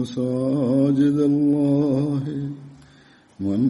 [0.00, 2.24] مساجد الله
[3.48, 3.60] من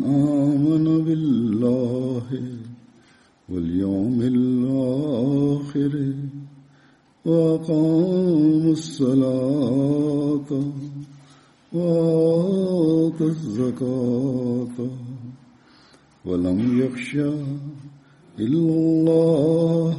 [0.40, 2.28] آمن بالله
[3.50, 5.94] واليوم الآخر
[7.26, 10.50] وأقام الصلاة
[11.72, 14.78] وآتى الزكاة
[16.24, 17.30] ولم يخشى
[18.38, 19.96] إلا الله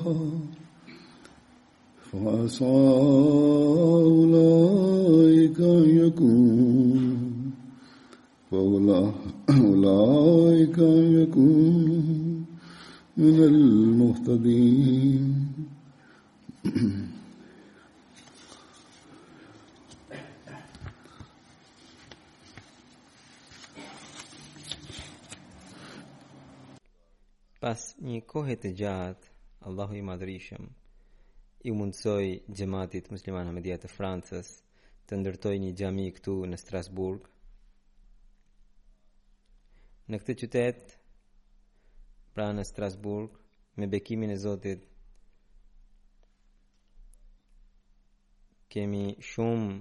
[2.10, 2.66] فعسى
[4.10, 7.52] أولئك أن يكون
[8.52, 12.50] فأولئك أن يكون
[13.18, 15.30] من المهتدين
[27.62, 29.20] Pas nikohet gjat
[29.66, 30.02] Allahu i
[31.68, 32.26] i mundësoj
[32.56, 34.50] gjematit musliman Hamedia të Francës
[35.12, 37.26] të ndërtoj një gjami këtu në Strasburg.
[40.10, 40.94] Në këtë qytet,
[42.34, 43.36] pra në Strasburg,
[43.80, 44.88] me bekimin e Zotit,
[48.72, 49.76] kemi shumë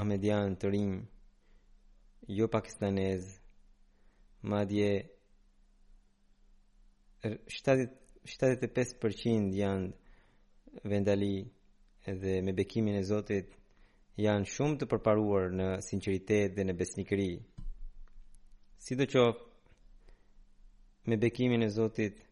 [0.00, 0.96] Ahmedian të rinj,
[2.38, 3.28] jo pakistanez,
[4.54, 4.88] madje
[7.26, 9.92] 70 75% janë
[10.82, 11.50] vendali
[12.04, 13.48] dhe me bekimin e Zotit
[14.22, 17.30] janë shumë të përparuar në sinqeritet dhe në besnikëri.
[18.86, 19.42] Sidoqoftë,
[21.10, 22.22] me bekimin e Zotit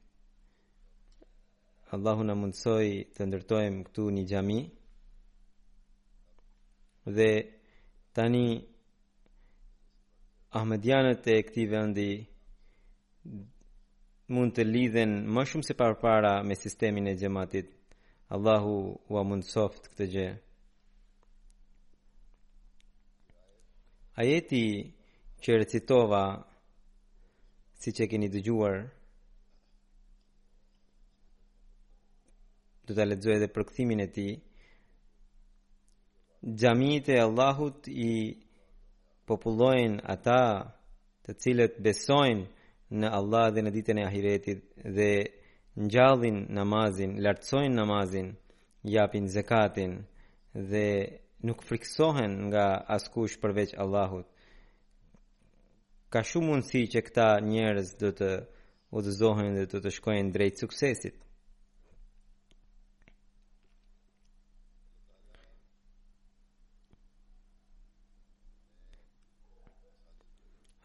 [1.94, 4.60] Allahu na mundsoi të ndërtojmë këtu një xhami.
[7.16, 7.30] Dhe
[8.16, 8.44] tani
[10.58, 12.10] Ahmedianët e këtij vendi
[14.32, 17.66] mund të lidhen më shumë se parpara me sistemin e gjematit
[18.32, 20.28] Allahu wa mundsoft këtë gjë.
[24.24, 24.62] Ajeti
[25.44, 26.22] që recitova
[27.82, 28.76] si që keni dëgjuar
[32.88, 34.26] do të ledzoj edhe përkëthimin e ti
[36.62, 38.14] gjamiit e Allahut i
[39.28, 40.38] popullojnë ata
[41.26, 42.44] të cilët besojnë
[43.00, 44.60] në Allah dhe në ditën e ahiretit
[44.96, 45.12] dhe
[45.82, 48.28] ngjallin namazin, lartësojnë namazin,
[48.86, 50.04] japin zekatin
[50.54, 50.84] dhe
[51.42, 54.26] nuk friksohen nga askush përveç Allahut.
[56.12, 58.30] Ka shumë mundësi që këta njerëz do të
[58.96, 61.16] udhëzohen dhe do të shkojnë drejt suksesit.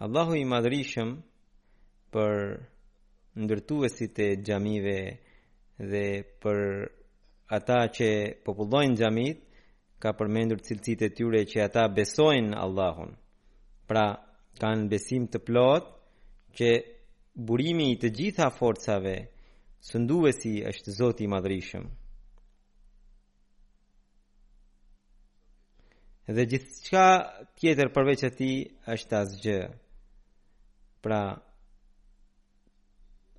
[0.01, 1.09] Allahu i madrishëm
[2.09, 2.38] për
[3.37, 4.97] ndërtuesit e xhamive
[5.91, 6.05] dhe
[6.41, 6.59] për
[7.57, 8.09] ata që
[8.45, 9.45] popullojnë xhamit
[10.01, 13.11] ka përmendur cilësitë e tyre që ata besojnë Allahun.
[13.89, 14.05] Pra,
[14.61, 15.85] kanë besim të plot
[16.57, 16.69] që
[17.47, 19.15] burimi i të gjitha forcave
[19.89, 21.85] sunduesi është Zoti i Madhrishëm.
[26.35, 27.05] Dhe gjithçka
[27.57, 28.55] tjetër përveç atij
[28.95, 29.59] është asgjë.
[31.03, 31.21] Pra,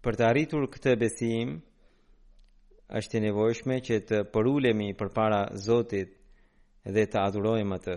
[0.00, 1.50] Për të arritur këtë besim,
[3.00, 6.14] është e nevojshme që të përulemi për para Zotit
[6.96, 7.96] dhe të adurojmë atë.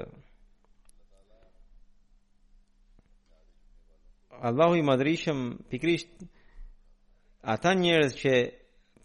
[4.51, 6.27] Allahu i madrishëm pikrisht
[7.55, 8.35] ata njerëz që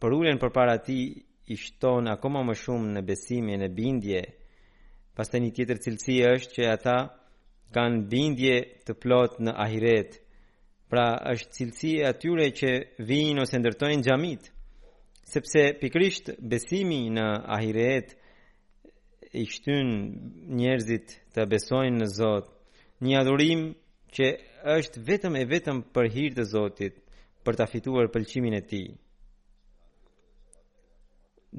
[0.02, 0.98] përulen për para ti
[1.46, 4.24] i shton akoma më shumë në besimin në bindje.
[5.16, 6.98] Pastaj një tjetër cilësi është që ata
[7.78, 8.56] kanë bindje
[8.88, 10.24] të plot në ahiret.
[10.88, 11.04] Pra
[11.34, 12.68] është cilësi e atyre që
[13.08, 14.46] vinë ose ndërtojnë gjamit,
[15.28, 17.26] sepse pikrisht besimi në
[17.56, 18.14] ahiret
[19.36, 19.90] i shtyn
[20.56, 22.48] njerëzit të besojnë në Zot.
[23.04, 23.66] Një adhurim
[24.16, 24.30] që
[24.78, 26.96] është vetëm e vetëm për hir të Zotit,
[27.44, 28.88] për ta fituar pëlqimin e Tij.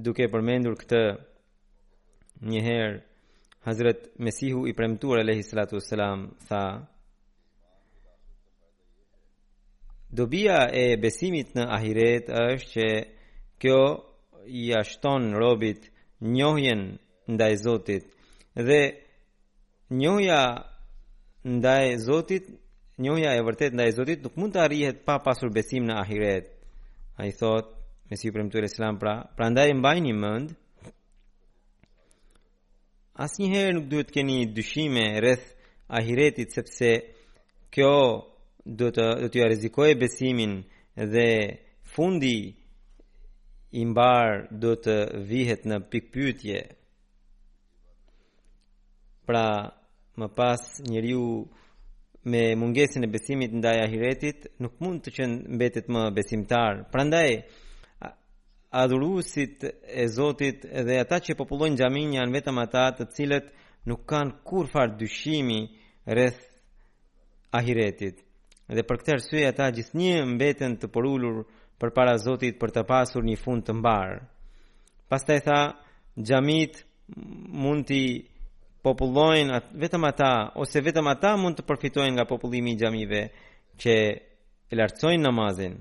[0.07, 1.03] Duke përmendur këtë
[2.49, 2.97] një herë
[3.69, 6.63] Hazrat Mesihu i premtuar alayhi salatu wasalam tha
[10.09, 12.85] Dobia e besimit në ahiret është që
[13.61, 13.81] kjo
[14.49, 15.85] i ashton robit
[16.37, 16.81] njohjen
[17.29, 18.07] ndaj Zotit
[18.65, 18.79] dhe
[19.99, 20.39] njohja
[21.45, 22.47] ndaj Zotit,
[23.03, 26.49] njohja e vërtet ndaj Zotit nuk mund të arrihet pa pasur besim në ahiret.
[27.19, 27.69] A i thot,
[28.09, 30.55] me si për më tërë e selam pra, pra ndaj e mbaj një mënd,
[33.19, 35.45] as njëherë nuk duhet keni dyshime rreth
[35.99, 36.91] ahiretit sepse
[37.73, 37.93] kjo
[38.77, 40.51] do të do t'ia rrezikojë besimin
[41.13, 41.29] dhe
[41.93, 42.35] fundi
[43.79, 44.27] i mbar
[44.61, 44.95] do të
[45.29, 46.59] vihet në pikpyetje.
[49.29, 49.45] Pra,
[50.19, 50.61] më pas
[50.91, 51.25] njeriu
[52.31, 56.73] me mungesën e besimit ndaj ahiretit nuk mund të qenë mbetet më besimtar.
[56.91, 57.29] Prandaj
[58.81, 63.47] adhuruesit e Zotit dhe ata që popullojnë xhamin janë vetëm ata të cilët
[63.89, 65.59] nuk kanë kurfar dyshimi
[66.05, 66.41] rreth
[67.49, 68.25] ahiretit
[68.77, 71.39] dhe për këtë arsye ata gjithnjë mbeten të porulur
[71.81, 74.09] përpara Zotit për të pasur një fund të mbar.
[75.09, 75.59] Pastaj tha,
[76.27, 76.73] xhamit
[77.63, 78.01] mund të
[78.85, 80.31] popullojnë vetëm ata
[80.61, 83.21] ose vetëm ata mund të përfitojnë nga popullimi i xhamive
[83.81, 83.95] që
[84.71, 85.73] e lartësojnë namazin,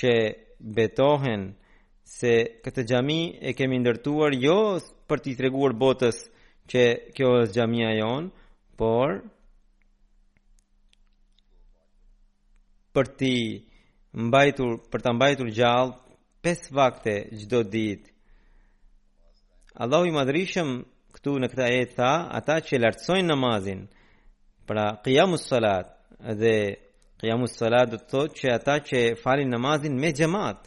[0.00, 0.12] që
[0.76, 1.42] betohen
[2.18, 2.32] se
[2.64, 4.58] këtë xhami e kemi ndërtuar jo
[5.08, 6.16] për t'i treguar botës
[6.72, 6.82] që
[7.16, 8.30] kjo është xhamia jon,
[8.78, 9.08] por
[12.98, 13.32] për ti
[14.18, 15.92] mbajtur për ta mbajtur gjallë
[16.42, 18.08] pes vakte çdo ditë
[19.84, 20.70] Allahu i madhrishem
[21.14, 22.10] këtu në këtë ajet tha
[22.40, 23.84] ata që lartsojnë namazin
[24.66, 25.94] pra qiyamus salat
[26.40, 26.54] dhe
[27.20, 30.60] qiyamus salat do të thotë që ata që falin namazin me xhamat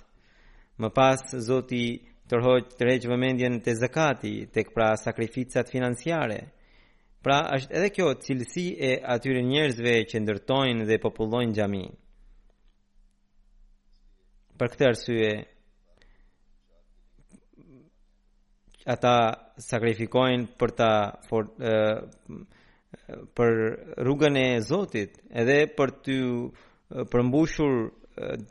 [0.81, 1.85] më pas Zoti
[2.31, 6.39] tërhoj të vëmendjen të zakati, të këpra sakrificat financiare.
[7.23, 11.91] Pra, është edhe kjo cilësi e atyre njerëzve që ndërtojnë dhe popullojnë gjamin
[14.61, 15.29] për këtë arsye
[18.95, 19.13] ata
[19.67, 20.89] sakrifikojnë për ta
[21.29, 23.55] for, uh, për
[24.05, 26.17] rrugën e Zotit edhe për të
[27.13, 27.75] përmbushur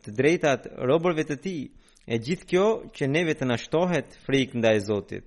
[0.03, 2.65] të drejtat robërve të tij e gjithë kjo
[2.97, 5.27] që neve të na shtohet frikë ndaj Zotit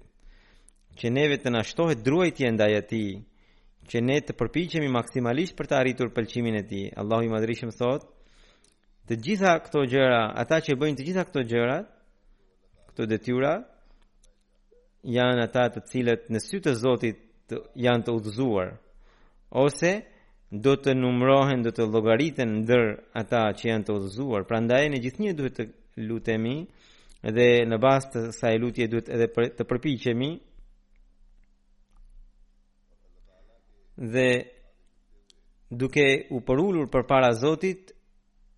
[1.00, 3.12] që neve të na shtohet druajtje ndaj atij
[3.92, 8.13] që ne të përpiqemi maksimalisht për të arritur pëlqimin e tij Allahu i madhrishëm thotë
[9.10, 11.78] të gjitha këto gjëra, ata që bëjnë të gjitha këto gjëra,
[12.92, 13.54] këto detyra,
[15.04, 17.52] janë ata të cilët në sy të Zotit
[17.84, 18.70] janë të udhëzuar
[19.64, 19.92] ose
[20.66, 22.86] do të numrohen, do të llogariten ndër
[23.20, 24.42] ata që janë të udhëzuar.
[24.50, 25.66] Prandaj ne gjithnjë duhet të
[26.08, 26.56] lutemi
[27.36, 29.28] dhe në bazë të kësaj lutje duhet edhe
[29.60, 30.32] të përpiqemi
[34.16, 34.28] dhe
[35.82, 37.92] duke u përullur për para Zotit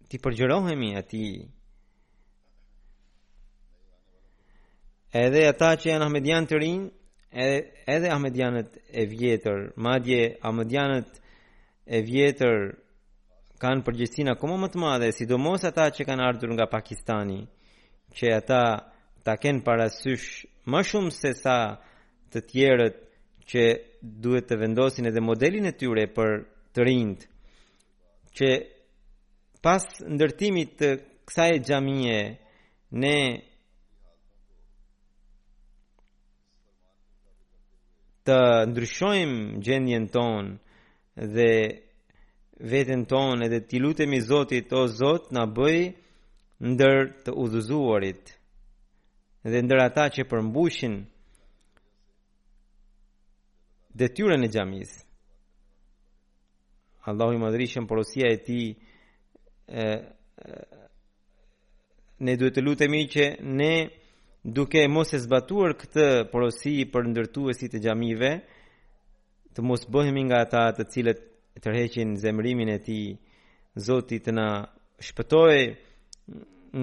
[0.07, 1.23] ti përgjërohemi ati
[5.17, 6.83] edhe ata që janë Ahmedian të rin
[7.31, 7.59] edhe,
[7.95, 11.09] edhe Ahmedianet e vjetër madje Ahmedianet
[11.95, 12.55] e vjetër
[13.61, 17.41] kanë përgjësina komo më të madhe sidomos ata që kanë ardhur nga Pakistani
[18.17, 18.63] që ata
[19.25, 21.57] ta kenë parasysh më shumë se sa
[22.33, 22.97] të tjerët
[23.49, 23.63] që
[24.23, 26.29] duhet të vendosin edhe modelin e tyre për
[26.75, 27.21] të rinjt
[28.37, 28.47] që
[29.65, 29.83] pas
[30.15, 30.89] ndërtimit të
[31.25, 32.19] kësaj xhamie
[33.01, 33.17] ne
[38.25, 38.37] të
[38.69, 39.33] ndryshojm
[39.65, 40.45] gjendjen ton
[41.33, 41.49] dhe
[42.71, 45.79] veten ton edhe ti lutemi Zotit o Zot na bëj
[46.71, 48.25] ndër të udhëzuarit
[49.51, 50.95] dhe ndër ata që përmbushin
[53.99, 54.99] detyrën e xhamisë
[57.09, 58.65] Allahu i madhrishëm porosia e tij
[62.17, 63.25] ne duhet të lutemi që
[63.59, 63.71] ne
[64.43, 68.31] duke mos e zbatuar këtë porosi për ndërtuesit e xhamive
[69.57, 71.19] të mos bëhemi nga ata të cilët
[71.63, 73.07] tërheqin zemrimin e tij
[73.85, 74.47] Zoti të na
[75.05, 75.57] shpëtoj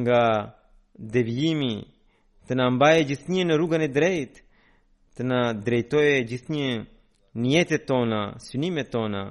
[0.03, 0.23] nga
[1.13, 1.75] devijimi
[2.49, 4.41] të na mbajë gjithnjë në rrugën e drejtë
[5.17, 6.73] të na drejtojë gjithnjë
[7.41, 9.23] në jetën tona synimet tona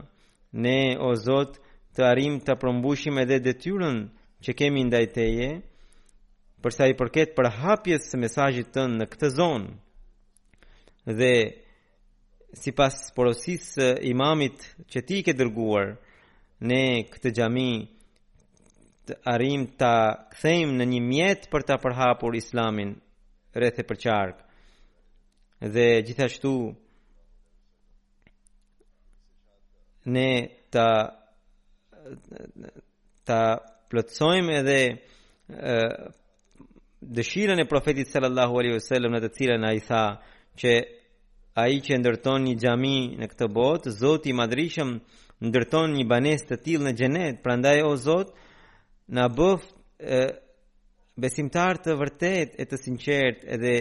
[0.63, 1.60] ne o Zot
[1.97, 3.97] të arim të përmbushim edhe dhe tyrën
[4.43, 5.49] që kemi ndajteje,
[6.63, 9.71] përsa i përket për hapjes së mesajit të në këtë zonë.
[11.19, 11.33] Dhe
[12.61, 13.73] si pas porosis
[14.07, 14.57] imamit
[14.91, 15.93] që ti ke dërguar,
[16.67, 17.71] ne këtë gjami
[19.09, 19.91] të arim të
[20.35, 22.95] këthejmë në një mjetë për të përhapur islamin
[23.57, 24.37] rreth e përqark.
[25.73, 26.53] Dhe gjithashtu
[30.11, 30.29] ne
[30.71, 30.85] të
[33.25, 33.59] ta
[33.91, 34.81] plotësojmë edhe
[37.17, 40.03] dëshirën e profetit sallallahu alaihi wasallam në të cilën ai tha
[40.61, 40.73] që
[41.63, 44.91] ai që ndërton një xhami në këtë botë, Zoti i Madhrishëm
[45.47, 47.41] ndërton një banesë të tillë në xhenet.
[47.43, 48.29] Prandaj o Zot,
[49.17, 49.61] na bëf
[51.21, 53.75] besimtar të vërtet e të sinqert edhe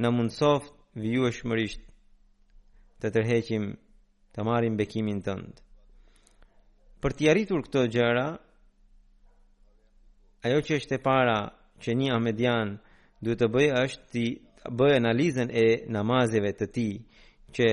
[0.00, 0.72] në mundsoft
[1.04, 1.82] vijueshmërisht
[3.02, 3.68] të tërheqim
[4.34, 5.63] të marrim bekimin tëndë
[7.04, 8.26] për të arritur këto gjëra
[10.48, 11.36] ajo që është e para
[11.84, 12.74] që një Ahmedian
[13.22, 14.24] duhet të bëjë është të
[14.78, 16.88] bëjë analizën e namazeve të ti
[17.58, 17.68] që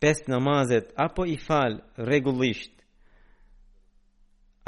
[0.00, 2.76] pest namazet apo i falë regullisht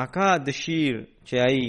[0.03, 1.63] a ka dëshirë që ai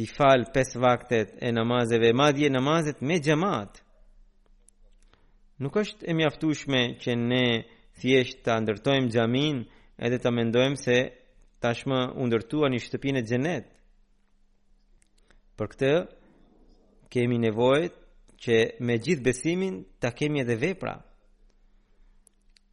[0.00, 3.78] t'i fal pes vaktet e namazeve, madje namazet me gjemat.
[5.62, 7.46] Nuk është e mjaftushme që ne
[7.96, 9.62] thjesht të ndërtojmë gjamin,
[10.04, 10.96] edhe të mendojmë se
[11.64, 13.66] tashmë ndërtuan një shtëpinë e gjenet.
[15.56, 15.92] Për këtë,
[17.12, 17.94] kemi nevojt
[18.44, 20.96] që me gjithë besimin të kemi edhe vepra.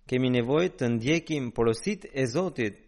[0.09, 2.81] Kemi nevojt të ndjekim porosit e Zotit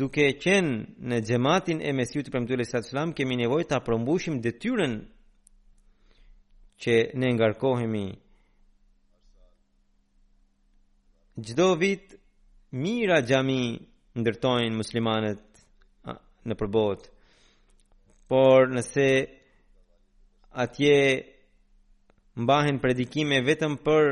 [0.00, 0.76] duke qenë
[1.08, 4.52] në gjematin e mesiu të premtu e lësat kemi nevojë të aprombushim dhe
[6.84, 8.06] që ne ngarkohemi
[11.44, 12.16] gjdo vit
[12.74, 13.62] mira gjami
[14.18, 15.42] ndërtojnë muslimanet
[16.48, 17.04] në përbot
[18.28, 19.06] por nëse
[20.64, 20.96] atje
[22.42, 24.04] mbahen predikime vetëm për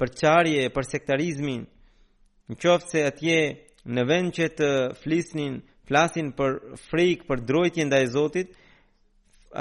[0.00, 1.62] përqarje, për sektarizmin
[2.50, 3.38] në qoftë se atje
[3.94, 4.68] në vend që të
[5.02, 5.56] flisnin
[5.88, 6.58] flasin për
[6.90, 8.52] frik, për drojtjen dhe e zotit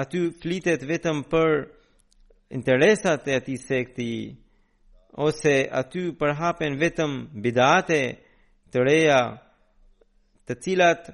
[0.04, 1.56] aty flitet vetëm për
[2.60, 4.10] interesat e ati sekti
[5.28, 7.16] ose aty përhapen vetëm
[7.48, 8.02] bidate
[8.72, 9.18] të reja
[10.48, 11.10] të cilat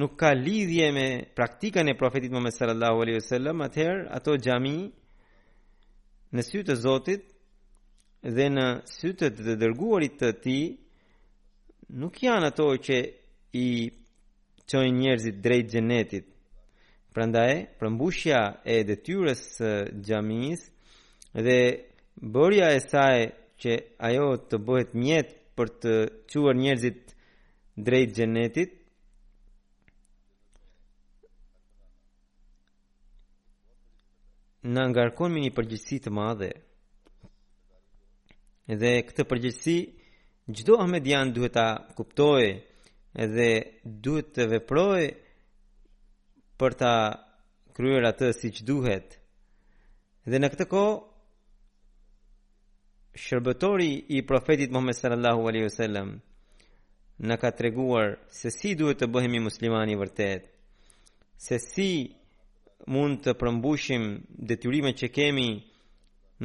[0.00, 4.76] nuk ka lidhje me praktikën e profetit Muhammed sallallahu alaihi wasallam, atëherë ato xhami
[6.34, 7.24] në sy të Zotit
[8.36, 10.62] dhe në sy të të dërguarit të tij
[12.00, 12.98] nuk janë ato që
[13.58, 13.66] i
[14.70, 16.26] çojnë njerëzit drejt xhenetit.
[17.14, 19.70] Prandaj, përmbushja e detyrës së
[20.04, 20.68] xhamisë
[21.44, 21.60] dhe
[22.34, 23.20] bërja e saj
[23.60, 23.72] që
[24.08, 25.28] ajo të bëhet mjet
[25.60, 25.92] për të
[26.32, 27.10] quar njerëzit
[27.84, 28.76] drejt gjenetit,
[34.70, 36.48] në ngarkon me një përgjithsi të madhe.
[38.70, 39.74] Edhe këtë përgjithsi,
[40.54, 41.66] gjdo Ahmedian duhet ta
[41.98, 42.44] kuptoj
[43.24, 43.50] edhe
[44.04, 45.02] duhet të veproj
[46.60, 46.94] për ta
[47.76, 49.16] kryer atë si që duhet.
[50.30, 50.98] Dhe në këtë kohë,
[53.20, 56.08] shërbëtori i profetit Muhammed sallallahu alaihi wasallam
[57.28, 58.08] na ka treguar
[58.40, 60.46] se si duhet të bëhemi muslimanë vërtet,
[61.46, 61.90] se si
[62.94, 64.04] mund të përmbushim
[64.50, 65.48] detyrimet që kemi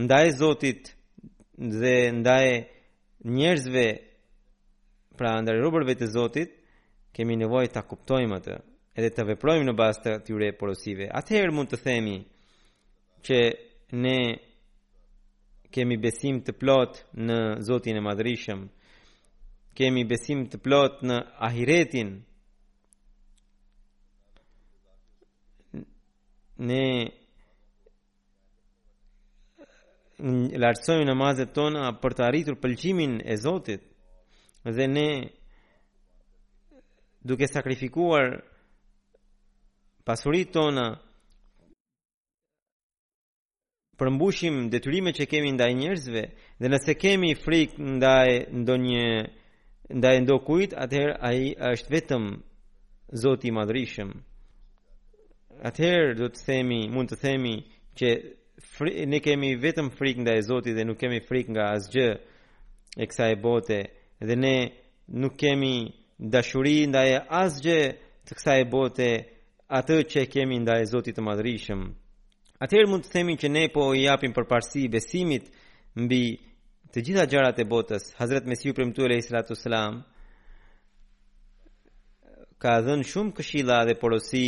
[0.03, 0.83] ndaj Zotit
[1.81, 2.47] dhe ndaj
[3.37, 3.87] njerëzve
[5.17, 6.49] pra ndaj rrobave të Zotit,
[7.15, 8.55] kemi nevojë ta kuptojmë atë
[8.99, 11.07] edhe të veprojmë në bastë të jure porosive.
[11.19, 12.17] Atëherë mund të themi
[13.25, 13.37] që
[14.03, 14.17] ne
[15.73, 18.63] kemi besim të plot në Zotin e Madhërisëm.
[19.75, 21.17] Kemi besim të plot në
[21.47, 22.09] Ahiretin.
[26.67, 26.83] Ne
[30.61, 33.81] lartësojmë namazet tona për të arritur pëlqimin e Zotit
[34.63, 35.07] dhe ne
[37.27, 38.37] duke sakrifikuar
[40.07, 40.87] pasurit tona
[43.99, 46.23] përmbushim detyrimet që kemi ndaj njerëzve
[46.61, 48.29] dhe nëse kemi frikë ndaj
[48.61, 49.05] ndonjë
[49.99, 52.23] ndaj ndokujt, atëherë ai është vetëm
[53.21, 54.11] Zoti i Madhrishëm.
[55.69, 57.53] Atëherë do të themi, mund të themi
[57.97, 58.07] që
[58.75, 62.07] fri, ne kemi vetëm frikë ndaj Zotit dhe nuk kemi frikë nga asgjë
[62.97, 63.79] e kësaj bote
[64.27, 64.55] dhe ne
[65.21, 65.75] nuk kemi
[66.33, 67.09] dashuri ndaj
[67.43, 67.79] asgjë
[68.25, 69.09] të kësaj bote
[69.79, 71.81] atë që kemi ndaj Zotit të Madhrishëm.
[72.63, 75.49] Atëherë mund të themi që ne po i japim përparësi besimit
[75.99, 76.19] mbi
[76.95, 78.05] të gjitha gjarat e botës.
[78.19, 80.03] Hazretë Mesiu për mëtu e lejë
[82.65, 84.43] ka dhënë shumë këshilla dhe porosi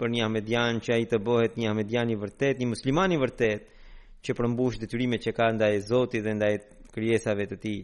[0.00, 3.18] për një ahmedian që a i të bohet një ahmedian i vërtet, një musliman i
[3.20, 3.68] vërtet
[4.26, 4.88] që përmbush dhe
[5.26, 6.58] që ka nda e zoti dhe nda e
[6.94, 7.76] kryesave të ti.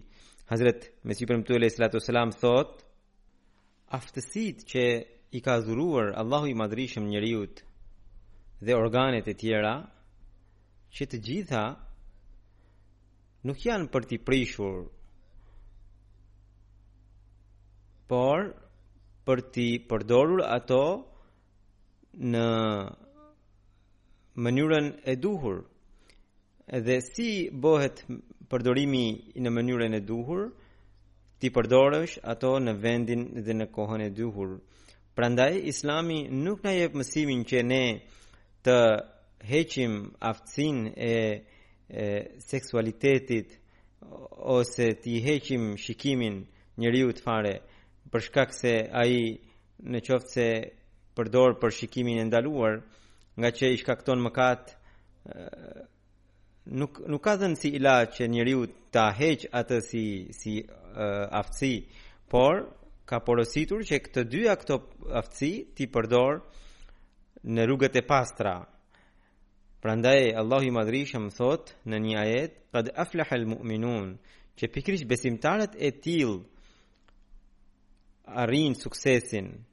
[0.50, 1.98] Hazretë Mesiu për mëtu e lejë sëratu
[2.40, 2.72] thot
[3.98, 4.82] aftësit që
[5.30, 7.62] i ka dhuruar Allahu i madrishëm njëriut
[8.64, 9.74] dhe organet e tjera
[10.94, 11.62] që të gjitha
[13.48, 14.84] nuk janë për t'i prishur
[18.12, 18.44] por
[19.26, 20.82] për t'i përdorur ato
[22.34, 22.44] në
[24.46, 25.58] mënyrën e duhur
[26.78, 27.28] edhe si
[27.66, 28.04] bëhet
[28.50, 29.04] përdorimi
[29.42, 30.42] në mënyrën e duhur
[31.40, 34.54] ti përdorësh ato në vendin dhe në kohën e duhur
[35.18, 37.84] prandaj islami nuk na jep mësimin që ne
[38.66, 38.78] të
[39.52, 39.94] heqim
[40.30, 40.76] aftësin
[41.06, 41.10] e,
[42.02, 42.06] e
[42.50, 43.56] seksualitetit
[44.58, 46.36] ose të heqim shikimin
[46.82, 47.54] njeriu të fare
[48.12, 49.22] për shkak se ai
[49.92, 50.46] në qoftë se
[51.16, 52.74] përdor për shikimin e ndaluar
[53.40, 54.62] nga që i shkakton mëkat
[56.80, 58.62] nuk nuk ka dhënë si ilaç që njeriu
[58.94, 60.04] ta heq atë si
[60.40, 61.74] si uh, aftësi
[62.30, 62.54] por
[63.08, 64.74] ka porositur që këto dyja këto
[65.20, 66.44] aftësi ti përdor
[67.44, 68.60] në rrugët e pastra.
[69.82, 74.16] Prandaj Allahu i shem thot në një ajet, "Qad aflaha al-mu'minun",
[74.56, 76.44] që pikërisht besimtarët e tillë
[78.26, 79.64] arrin suksesin.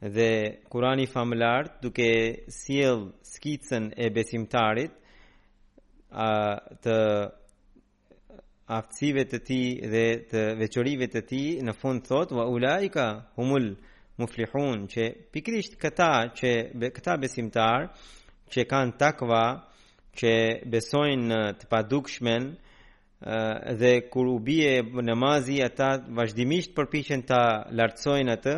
[0.00, 4.90] Dhe Kurani famullart duke sjell skicën e besimtarit
[6.10, 6.96] a të
[8.68, 9.60] aftësive të ti
[9.92, 13.76] dhe të veçorive të ti në fund thot wa ulaika humul
[14.18, 16.50] muflihun që pikrisht këta që
[16.94, 17.88] këta besimtar
[18.54, 19.44] që kanë takva
[20.14, 20.32] që
[20.70, 22.50] besojnë të padukshmen
[23.80, 27.42] dhe kur u bie namazi ata vazhdimisht përpiqen ta
[27.78, 28.56] lartësojnë atë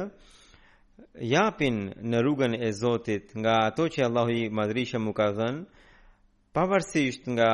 [1.31, 1.79] japin
[2.12, 5.62] në rrugën e Zotit nga ato që Allahu i madhrishëm u ka dhënë
[6.57, 7.53] pavarësisht nga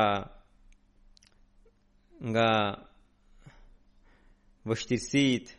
[2.33, 2.49] nga
[4.69, 5.51] vështirësitë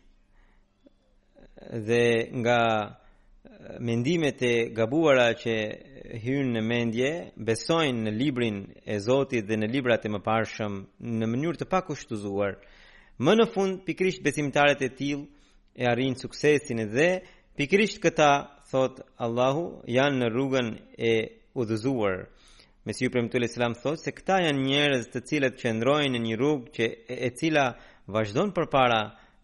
[1.72, 2.58] dhe nga
[3.80, 5.54] mendimet e gabuara që
[6.24, 7.10] hyrën në mendje
[7.48, 8.58] besojnë në librin
[8.92, 10.74] e Zotit dhe në librat e mëparshëm
[11.20, 12.58] në mënyrë të pakushtuzuar.
[13.22, 15.48] Më në fund pikrisht besimtarët e tillë
[15.80, 17.08] e arrin suksesin dhe
[17.56, 18.28] pikrisht këta
[18.72, 21.14] thot Allahu janë në rrugën e
[21.54, 22.26] udhëzuar.
[22.84, 26.90] Mesiu premtuel selam thot se këta janë njerëz të cilët qëndrojnë në një rrugë që
[27.26, 27.66] e cila
[28.12, 29.00] vazhdon përpara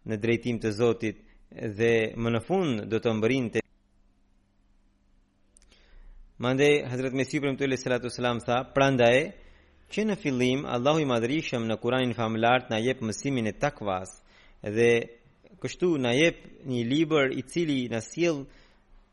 [0.09, 3.59] në drejtim të Zotit dhe më në fund do të mbërin të
[6.41, 9.25] Mande, Hazret Mesiu Prim Tulli Salatu Salam tha, pranda e,
[9.93, 14.15] që në fillim, Allahu i madrishëm në kuranin familartë në jep mësimin e takvas,
[14.63, 15.19] dhe
[15.61, 18.39] kështu në jep një liber i cili në siel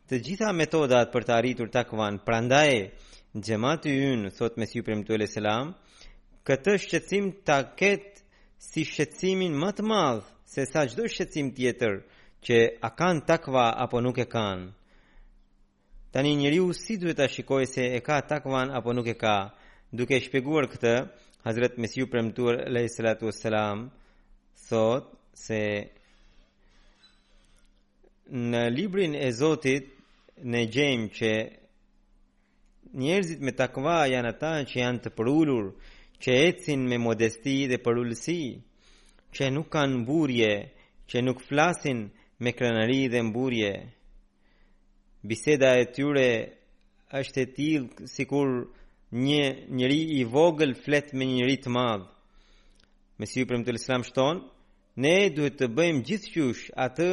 [0.08, 2.80] të gjitha metodat për të arritur takvan, pranda e,
[3.36, 5.74] gjëmatu yun, thot Mesiu Prim Tulli Salam,
[6.48, 8.24] këtë shqecim ta ketë
[8.70, 12.00] si shqecimin më të madhë, se sa gjdo shqecim tjetër,
[12.42, 14.68] që a kanë takva apo nuk e kanë.
[16.14, 19.52] Tani njeriu si duhet ta shikoj se e ka takvan apo nuk e ka,
[19.92, 20.96] duke shpjeguar këtë,
[21.48, 23.80] Hazret Mesiu premtuar alayhi salatu wassalam
[24.68, 25.06] thot
[25.38, 25.60] se
[28.52, 29.86] në librin e Zotit
[30.44, 31.32] ne gjem që
[32.94, 35.66] njerëzit me takva janë ata që janë të përullur,
[36.22, 38.42] që ecin me modesti dhe përullësi,
[39.36, 40.54] që nuk kanë burje,
[41.10, 42.08] që nuk flasin
[42.40, 43.84] me krenari dhe mburje.
[45.24, 46.28] Biseda e tyre
[47.20, 48.50] është e tilë si kur
[49.12, 49.46] një
[49.78, 52.06] njëri i vogël flet me njëri të madhë.
[53.18, 54.42] Me si ju përmë të lësram shtonë,
[55.04, 57.10] ne duhet të bëjmë gjithë qysh atë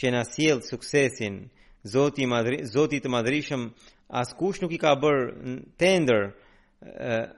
[0.00, 1.36] që na sjell suksesin.
[1.94, 5.18] Zoti i madhri, Zoti të as askush nuk i ka bër
[5.78, 6.22] tender.
[6.80, 7.28] a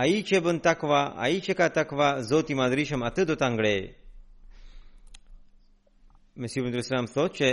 [0.00, 3.88] ai që bën takva, ai që ka takva, Zoti i atë do ta ngrejë.
[6.36, 7.48] Mesiu bin Dresram thot që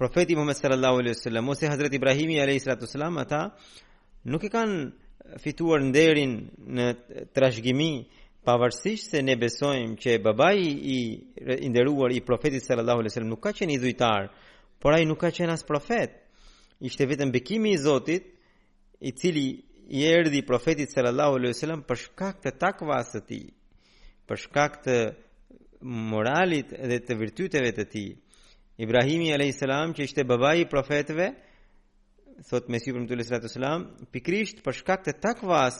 [0.00, 3.40] Profeti Muhammed sallallahu alaihi wasallam ose Hazrat Ibrahim alayhi salatu wasallam ata
[4.32, 6.32] nuk e kanë fituar nderin
[6.76, 6.86] në
[7.36, 7.90] trashëgimi
[8.48, 10.98] pavarësisht se ne besojmë që babai i
[11.64, 14.22] i nderuar i Profetit sallallahu alaihi wasallam nuk ka qenë idhujtar,
[14.80, 16.10] por ai nuk ka qenë as profet.
[16.80, 18.24] Ishte vetëm bekimi i Zotit
[19.08, 19.46] i cili
[19.96, 23.46] i erdhi Profetit sallallahu alaihi wasallam për shkak të takvasit të tij
[24.28, 24.96] për shkak të
[26.12, 28.10] moralit dhe të virtyteve të tij.
[28.82, 31.26] Ibrahimi alayhis salam që ishte babai i profetëve,
[32.48, 35.74] thot me siguri mbulesa sallallahu alaihi wasallam, pikrisht për shkak të takvas,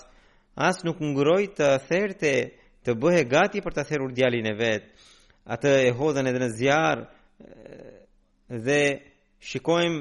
[0.55, 2.35] as nuk ngroi të thertë
[2.85, 4.85] të bëhe gati për të therrur djalin e vet.
[5.47, 7.01] Atë e hodhën edhe në zjarr
[8.67, 8.81] dhe
[9.49, 10.01] shikojmë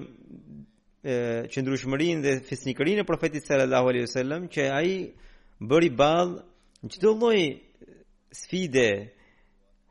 [1.54, 4.92] qëndrushmërin dhe fisnikërin e profetit sallallahu alaihi wasallam që ai
[5.70, 6.36] bëri ball
[6.94, 7.42] çdo lloj
[8.32, 9.10] sfide,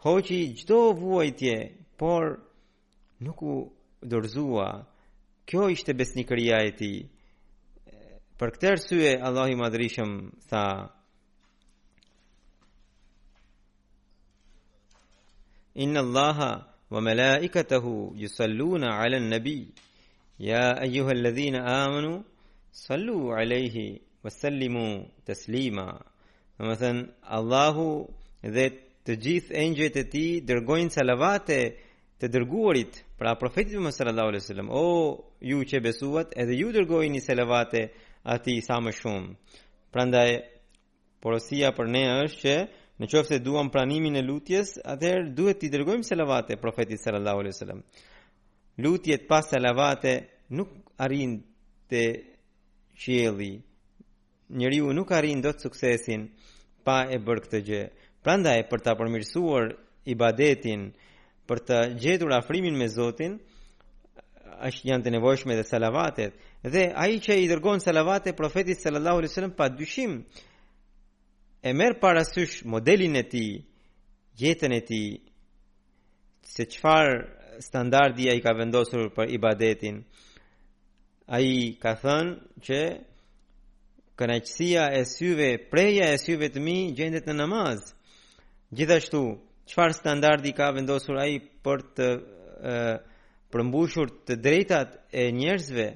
[0.05, 2.41] hoqi gjdo vuajtje, por
[3.21, 3.55] nuk u
[4.03, 4.85] dorzua.
[5.45, 6.97] Kjo ishte besnikëria e tij.
[8.39, 10.13] Për këtë arsye Allahu i madrishëm
[10.49, 10.65] tha:
[15.75, 16.51] Inna Allaha
[16.93, 19.59] wa malaikatahu yusalluna 'ala an-nabi.
[20.39, 22.23] Ya ayyuhalladhina amanu
[22.73, 23.89] sallu 'alayhi
[24.23, 24.89] wa sallimu
[25.27, 25.87] taslima.
[26.83, 27.89] thënë Allahu
[28.49, 28.69] dhe
[29.05, 31.59] të gjithë engjëjt e tij dërgojnë selavate
[32.21, 34.85] të dërguarit për a profetit Muhammed sallallahu alaihi wasallam o
[35.45, 37.89] ju që besuat edhe ju dërgojini selavate
[38.23, 39.35] atij sa më shumë
[39.93, 40.31] prandaj
[41.21, 42.55] porosia për ne është që
[43.01, 47.55] në qoftë se duam pranimin e lutjes atëherë duhet t'i dërgojmë selavate profetit sallallahu alaihi
[47.57, 47.81] wasallam
[48.85, 50.13] lutjet pas selavate
[50.57, 50.69] nuk
[51.01, 51.41] arrin
[51.89, 52.03] te
[53.01, 53.55] qielli
[54.51, 56.29] njeriu nuk arrin dot suksesin
[56.85, 57.83] pa e bërë këtë gjë
[58.23, 59.71] Prandaj për ta përmirësuar
[60.15, 60.81] ibadetin,
[61.49, 63.39] për të gjetur afrimin me Zotin,
[64.69, 66.35] është janë të nevojshme dhe salavatet.
[66.75, 70.19] Dhe ai që i dërgon salavate profetit sallallahu alaihi wasallam pa dyshim
[71.63, 73.55] e merr parasysh modelin e tij,
[74.43, 75.09] jetën e tij,
[76.53, 77.17] se çfarë
[77.67, 80.03] standardi ai ka vendosur për ibadetin.
[81.37, 81.51] Ai
[81.83, 82.35] ka thënë
[82.67, 82.79] që
[84.21, 87.81] kënaqësia e syve, preja e syve të mi gjendet në namaz.
[88.71, 89.21] Gjithashtu,
[89.67, 92.73] qëfar standardi ka vendosur aji për të e,
[93.51, 95.87] përmbushur të drejtat e njerëzve,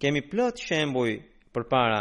[0.00, 1.16] kemi plot shembuj
[1.56, 1.98] për para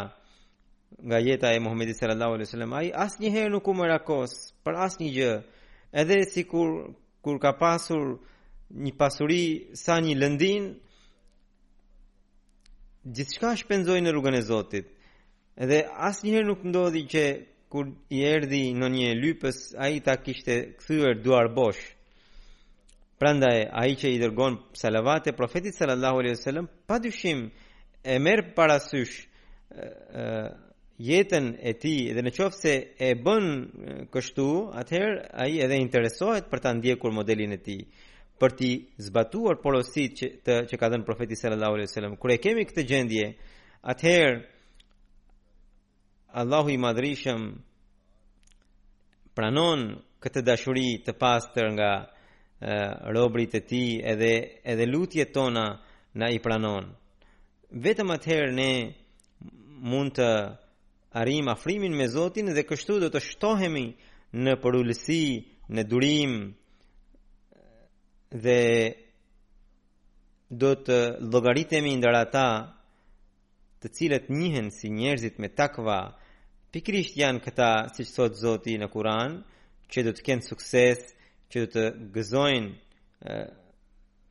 [1.09, 5.33] nga jeta e Muhammedi sallallahu alaihi wasallam ai asnjëherë nuk u rakos për asnjë gjë
[6.03, 6.69] edhe sikur
[7.25, 8.13] kur ka pasur
[8.85, 9.43] një pasuri
[9.83, 10.67] sa një lëndin
[13.15, 14.93] gjithçka shpenzoi në rrugën e Zotit
[15.65, 15.81] edhe
[16.11, 17.25] asnjëherë nuk ndodhi që
[17.73, 21.81] kur i erdi në një lypës, a i ta kishte këthyër duar bosh.
[23.17, 27.47] Pranda e a i që i dërgon salavate, profetit sallallahu alaihi sallam, pa dyshim
[28.03, 29.15] e merë parasysh
[31.01, 33.47] jetën e ti, dhe në qofë se e bën
[34.13, 34.47] kështu,
[34.83, 37.79] atëherë a i edhe interesohet për ta ndjekur modelin e ti
[38.37, 42.15] për ti zbatuar porosit që, të, që ka dhenë profetit sallallahu alaihi sallam.
[42.21, 43.27] Kure kemi këtë gjendje,
[43.93, 44.41] atëherë
[46.33, 47.51] Allahu i madrishem
[49.37, 49.83] pranon
[50.23, 52.05] këtë dashuri të pastër nga e,
[53.17, 54.31] robrit e ti edhe,
[54.71, 55.65] edhe lutjet tona
[56.17, 56.89] na i pranon.
[57.83, 58.71] Vetëm atëherë ne
[59.91, 60.29] mund të
[61.21, 63.85] arim afrimin me Zotin dhe kështu do të shtohemi
[64.43, 65.21] në përullësi,
[65.73, 66.33] në durim
[68.45, 68.59] dhe
[70.63, 70.97] do të
[71.33, 72.47] logaritemi ndër ata
[73.85, 76.01] të cilët njihen si njerëzit me takva,
[76.73, 79.37] pikrisht janë këta si që sot Zoti në Kur'an,
[79.93, 81.03] që do të kenë sukses,
[81.53, 81.83] që do të
[82.15, 83.35] gëzojnë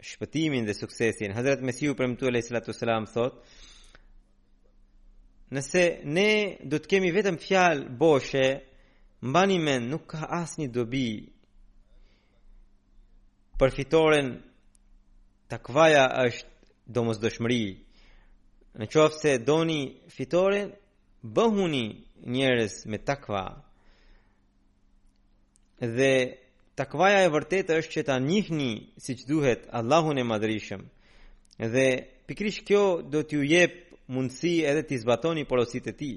[0.09, 1.37] shpëtimin dhe suksesin.
[1.37, 2.74] Hazret Mesiu për mëtu e lejtë salatu
[3.14, 3.59] thotë,
[5.55, 5.83] nëse
[6.16, 6.31] ne
[6.70, 8.44] do të kemi vetëm fjalë boshe,
[9.28, 11.07] mbani men nuk ka asë një dobi
[13.61, 14.33] përfitoren
[15.52, 17.64] të kvaja është domës dëshmëri.
[18.81, 19.83] Në qofë se do një
[20.16, 20.72] fitoren,
[21.23, 23.63] bëhuni njerëz me takva
[25.79, 26.39] dhe
[26.75, 28.71] takvaja e vërtetë është që ta njihni
[29.05, 30.83] siç duhet Allahun e Madhrishëm
[31.73, 31.87] dhe
[32.27, 33.73] pikrisht kjo do t'ju jep
[34.13, 36.17] mundësi edhe t'i zbatoni porositë e tij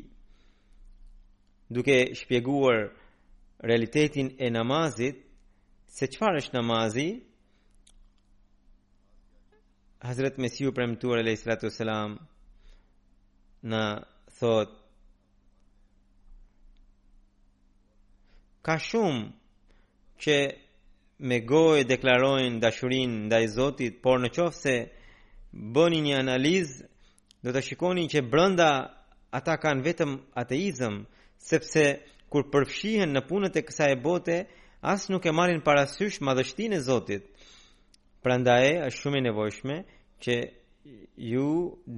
[1.69, 2.89] duke shpjeguar
[3.61, 5.17] realitetin e namazit
[5.87, 7.07] se çfarë është namazi
[10.05, 12.17] Hazrat Mesiu premtuar alayhi salatu wasalam
[13.63, 13.81] na
[14.39, 14.81] thot
[18.65, 19.25] ka shumë
[20.23, 20.35] që
[21.29, 24.73] me gojë deklarojnë dashurin ndaj Zotit, por në qofë se
[25.75, 26.87] bëni një analizë,
[27.45, 28.69] do të shikoni që brënda
[29.37, 30.95] ata kanë vetëm ateizëm,
[31.49, 31.83] sepse
[32.31, 34.39] kur përfshihen në punët e kësa e bote,
[34.91, 37.27] asë nuk e marin parasysh madhështin e Zotit.
[38.25, 39.75] Pranda e është shumë e nevojshme
[40.25, 40.35] që
[41.29, 41.49] ju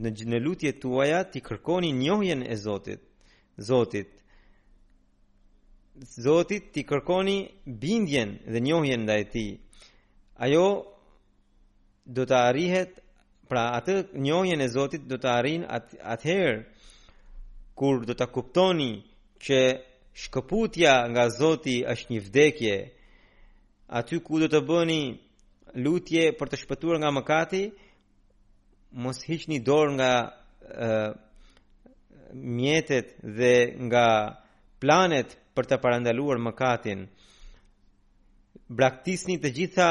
[0.04, 3.00] në, në tuaja ti kërkoni njohjen e Zotit.
[3.58, 4.17] Zotit,
[6.06, 9.52] Zotit ti kërkoni bindjen dhe njohjen ndaj tij.
[10.46, 10.66] Ajo
[12.16, 12.92] do të arrihet
[13.50, 13.96] pra atë
[14.28, 15.64] njohjen e Zotit do të arrin
[16.12, 16.58] atëherë
[17.80, 18.92] kur do ta kuptoni
[19.46, 19.60] që
[20.22, 22.76] shkëputja nga Zoti është një vdekje.
[23.98, 25.02] Aty ku do të bëni
[25.84, 27.64] lutje për të shpëtuar nga mëkati,
[29.04, 30.14] mos hiqni dorë nga
[30.62, 31.10] ë uh,
[32.58, 33.08] mjetet
[33.38, 33.56] dhe
[33.88, 34.08] nga
[34.82, 37.06] planet për të parandaluar mëkatin.
[38.80, 39.88] Braktisni të gjitha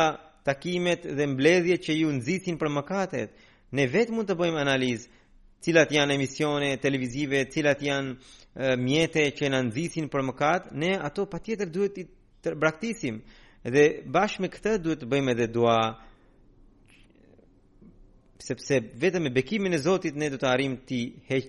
[0.47, 3.31] takimet dhe mbledhjet që ju nxitin për mëkatet.
[3.77, 5.09] Ne vetë mund të bëjmë analizë,
[5.67, 11.73] cilat janë emisione televizive, cilat janë mjete që na nxitin për mëkat, ne ato patjetër
[11.75, 12.05] duhet i
[12.45, 13.19] të braktisim
[13.75, 15.77] dhe bashkë me këtë duhet të bëjmë edhe dua
[18.47, 20.79] sepse vetëm me bekimin e Zotit ne do të arrijmë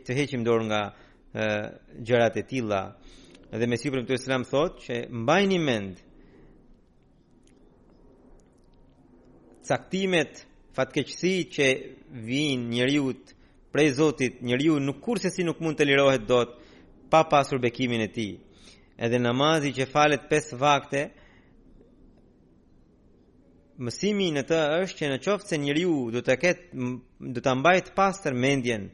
[0.08, 0.82] të heqim dorë nga
[2.08, 2.82] gjërat e tilla.
[3.52, 6.00] Edhe Mesiu për më të sëlam thot që mbaj një mend
[9.68, 10.42] Caktimet
[10.76, 11.68] fatkeqësi që
[12.28, 13.32] vinë njëriut
[13.76, 17.62] prej Zotit Njëriut nuk kur se si nuk mund të lirohet do të pa pasur
[17.66, 18.28] bekimin e ti
[19.08, 21.06] Edhe namazi që falet 5 vakte
[23.86, 26.36] Mësimi në të është që në qoftë se njëriut do të,
[27.44, 28.90] të mbajt pasër mendjen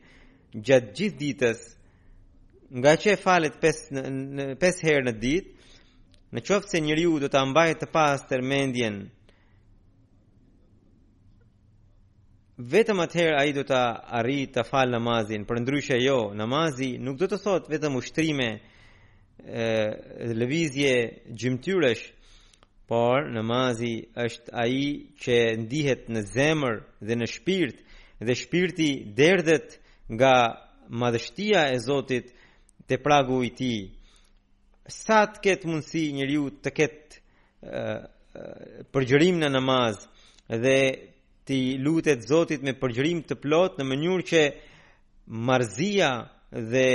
[0.55, 1.69] gjatë gjithë ditës
[2.73, 5.49] nga që e falet 5 herë në dit
[6.33, 8.95] në qoftë se njëri do të ambajt të pas të rmendjen
[12.73, 13.79] vetëm atëherë a i do të
[14.17, 20.29] arri të falë namazin për ndryshe jo, namazi nuk do të thot vetëm ushtrime e,
[20.37, 20.95] levizje
[21.33, 22.07] gjimtyresh
[22.89, 24.85] por namazi është a i
[25.21, 27.77] që ndihet në zemër dhe në shpirt
[28.23, 29.77] dhe shpirti derdhet
[30.13, 30.35] nga
[30.89, 32.33] madhështia e Zotit
[32.87, 33.73] të pragu i ti
[34.89, 37.11] Sa të ketë mundësi njëri ju të ketë
[38.91, 39.95] përgjërim në namaz
[40.59, 40.79] Dhe
[41.47, 44.41] të lutet zotit me përgjërim të plot Në mënyur që
[45.47, 46.09] marzia
[46.51, 46.89] dhe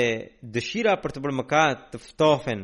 [0.54, 2.62] dëshira për të përmëkat të ftofen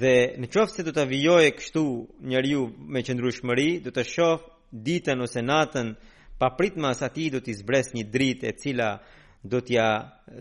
[0.00, 1.84] Dhe në qofë se do të vijoj e kështu
[2.30, 4.48] njeriu me qëndru shmëri Do të shofë
[4.86, 5.88] ditën ose natën
[6.40, 8.90] Pa pritma sa do t'i zbres një drit e cila
[9.44, 9.90] do t'ja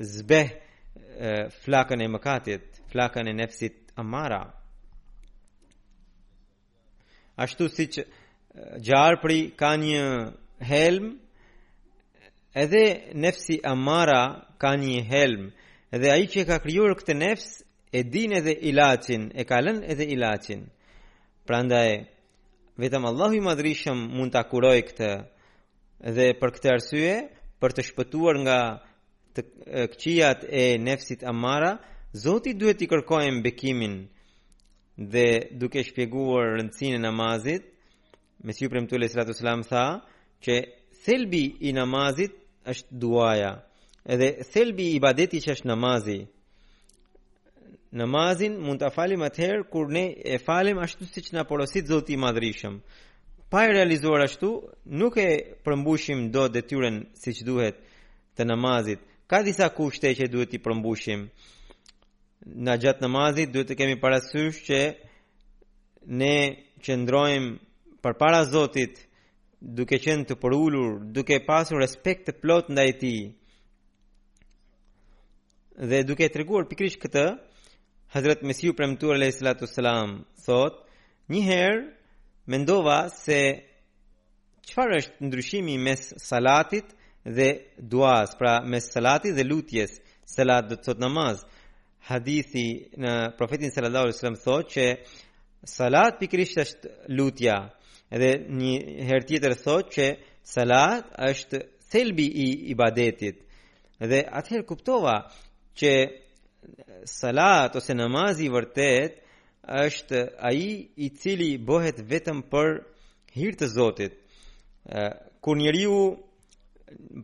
[0.02, 0.50] zbeh
[1.66, 4.42] flakën e mëkatit, flakën e nefsit amara.
[7.42, 8.04] Ashtu si që
[8.84, 10.02] gjarëpëri ka një
[10.68, 11.14] helm,
[12.62, 12.82] edhe
[13.24, 14.24] nefsi amara
[14.62, 15.48] ka një helm,
[15.96, 17.48] edhe aji që ka kryur këtë nefs,
[17.92, 20.64] e din edhe ilacin, e kalën edhe ilacin.
[21.48, 22.04] Pra ndaj,
[22.80, 25.12] vetëm Allahu i madrishëm mund të akuroj këtë,
[26.08, 27.16] edhe për këtë arsye,
[27.62, 28.60] për të shpëtuar nga
[29.36, 29.42] të
[29.94, 31.78] këqijat e nefsit amara,
[32.12, 33.94] Zoti duhet i kërkojmë bekimin
[35.00, 37.64] dhe duke shpjeguar rëndësinë e namazit,
[38.42, 39.86] Mesiu premtuesi sallallahu alaihi wasallam tha
[40.44, 40.54] që
[41.06, 42.34] thelbi i namazit
[42.72, 43.52] është duaja,
[44.14, 46.16] edhe thelbi i që është namazi.
[47.92, 52.18] Namazin mund ta falim atëherë kur ne e falim ashtu siç na porosit Zoti i
[52.18, 52.80] Madhrishëm.
[53.50, 54.50] Pa e realizuar ashtu,
[54.86, 55.32] nuk e
[55.64, 57.76] përmbushim do detyrën si që duhet
[58.36, 59.00] të namazit.
[59.32, 61.22] Ka disa kushte që duhet t'i përmbushim
[62.68, 64.80] Në gjatë namazit duhet të kemi parasysh që
[66.22, 66.34] Ne
[66.84, 69.00] që ndrojmë për para zotit
[69.80, 73.14] Duke qenë të përullur Duke pasur respekt të plot nda e ti
[75.94, 77.26] Dhe duke të reguar pikrish këtë
[78.18, 80.84] Hazret Mesiu Premtur Alei Salatu Salam Thot
[81.32, 81.86] njëherë
[82.52, 83.40] Mendova se
[84.68, 90.76] Qëfar është ndryshimi mes salatit Dhe dhe duas, pra me salati dhe lutjes, salat dhe
[90.78, 91.44] të të namaz.
[92.10, 92.66] Hadithi
[92.98, 94.86] në profetin sallallahu alaihi wasallam thot që
[95.70, 97.58] salat pikrisht është lutja.
[98.12, 98.74] Edhe një
[99.08, 100.08] herë tjetër thot që
[100.44, 103.46] salat është thelbi i ibadetit.
[104.00, 105.16] Dhe atëherë kuptova
[105.78, 105.92] që
[107.06, 109.22] salat ose namazi vërtet
[109.86, 112.82] është ai i cili bëhet vetëm për
[113.38, 114.18] hir të Zotit.
[115.42, 116.18] Kur njeriu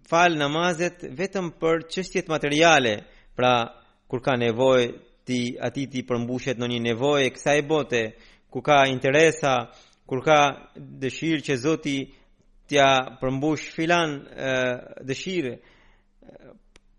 [0.07, 2.97] fal namazet vetëm për çështjet materiale,
[3.35, 3.53] pra
[4.09, 4.87] kur ka nevojë
[5.27, 8.01] ti aty ti përmbushet në një nevojë kësaj bote,
[8.51, 9.55] ku ka interesa,
[10.07, 10.37] kur ka
[11.03, 11.97] dëshirë që Zoti
[12.69, 12.89] t'ja
[13.21, 14.21] përmbush filan
[15.07, 15.53] dëshirë.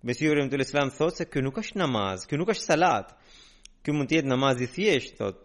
[0.09, 3.09] Mesihuri Muhammedu Islam thotë se ky nuk është namaz, ky nuk është salat.
[3.83, 5.42] Ky mund të jetë namaz i thjesht, thotë.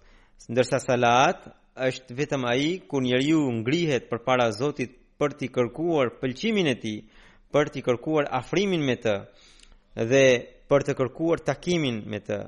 [0.51, 1.45] Ndërsa salat
[1.79, 6.97] është vetëm ai ku njeriu ngrihet përpara Zotit për t'i kërkuar pëlqimin e tij,
[7.53, 9.13] për t'i kërkuar afrimin me të
[10.09, 10.25] dhe
[10.69, 12.39] për të kërkuar takimin me të.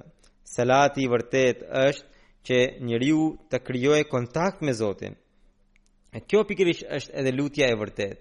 [0.56, 5.14] Salati i vërtet është që njeriu të krijojë kontakt me Zotin.
[6.16, 8.18] E kjo pikërisht është edhe lutja e vërtet.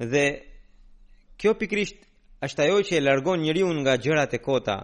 [0.00, 0.24] Dhe
[1.38, 2.02] kjo pikërisht
[2.46, 4.78] është ajo që e largon njeriu nga gjërat e kota.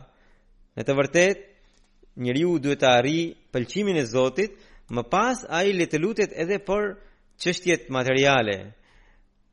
[0.77, 1.39] Në të vërtet,
[2.23, 4.55] njeriu duhet të arrijë pëlqimin e Zotit,
[4.93, 6.95] më pas ai le të lutet edhe për
[7.43, 8.75] çështjet materiale,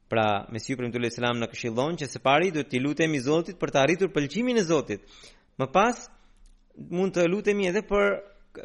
[0.09, 3.79] Pra, Mesiu Premtullahi Selam në këshillon që së pari duhet t'i lutemi Zotit për të
[3.83, 5.03] arritur pëlqimin e Zotit.
[5.61, 6.01] Më pas
[6.89, 8.07] mund të lutemi edhe për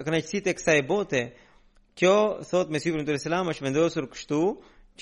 [0.07, 1.21] kënaqësitë e kësaj bote.
[2.01, 2.15] Kjo
[2.49, 4.41] thot Mesiu Premtullahi Selam është vendosur kështu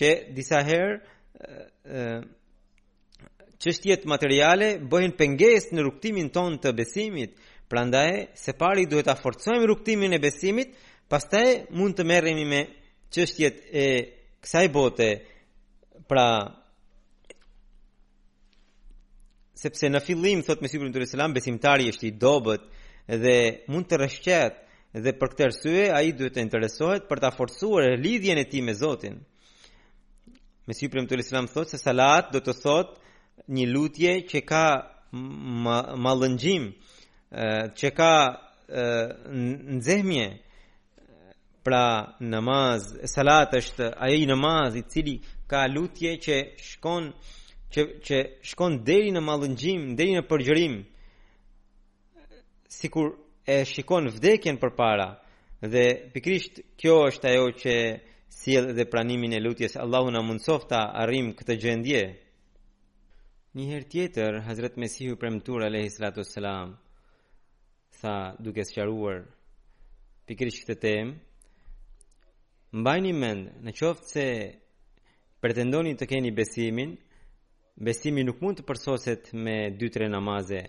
[0.01, 2.27] që disa herë
[3.63, 7.39] çështjet materiale bëhen pengesë në rrugtimin ton të besimit.
[7.71, 10.75] Prandaj, së pari duhet ta forcojmë rrugtimin e besimit,
[11.09, 12.65] pastaj mund të merremi me
[13.15, 13.93] çështjet e
[14.43, 15.13] kësaj bote
[16.09, 16.53] pra
[19.63, 22.65] sepse në fillim thot me sigurim të selam besimtari është i dobët
[23.23, 23.37] dhe
[23.71, 24.57] mund të rëshqet
[25.05, 28.75] dhe për këtë arsye ai duhet të interesohet për ta forcuar lidhjen e tij me
[28.75, 29.17] Zotin.
[30.67, 32.89] Me sigurim të selam thot se salat do të thot
[33.49, 34.65] një lutje që ka
[36.05, 36.65] mallëngjim,
[37.79, 38.13] që ka
[39.79, 40.29] nxehmje.
[41.63, 45.21] Pra namaz, salat është ai namaz i cili
[45.53, 46.37] ka lutje që
[46.73, 47.11] shkon
[47.73, 48.19] që që
[48.53, 50.79] shkon deri në mallëngjim, deri në përgjërim,
[52.73, 53.11] sikur
[53.53, 55.11] e shikon vdekjen përpara
[55.73, 55.85] dhe
[56.15, 57.75] pikrisht kjo është ajo që
[58.39, 62.03] sjell dhe pranimin e lutjes Allahu na mundsofta arrim këtë gjendje.
[63.57, 66.71] Një herë tjetër Hazrat Mesihu premtuar alayhi salatu sallam
[68.01, 69.19] tha duke sqaruar
[70.27, 71.15] pikrisht këtë temë
[72.81, 74.25] Mbajni mend, në qoftë se
[75.43, 76.93] pretendoni të keni besimin,
[77.75, 80.61] besimi nuk mund të përsoset me 2-3 namaze,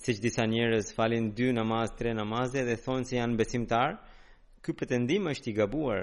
[0.00, 3.90] siç disa njerëz falin 2 namaz, 3 namaze dhe thonë se janë besimtar.
[4.62, 6.00] Ky pretendim është i gabuar.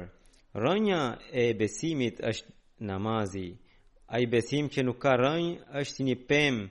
[0.53, 1.01] Rënja
[1.41, 2.49] e besimit është
[2.89, 3.47] namazi.
[4.13, 6.65] Ai besim që nuk ka rënjë është si një pemë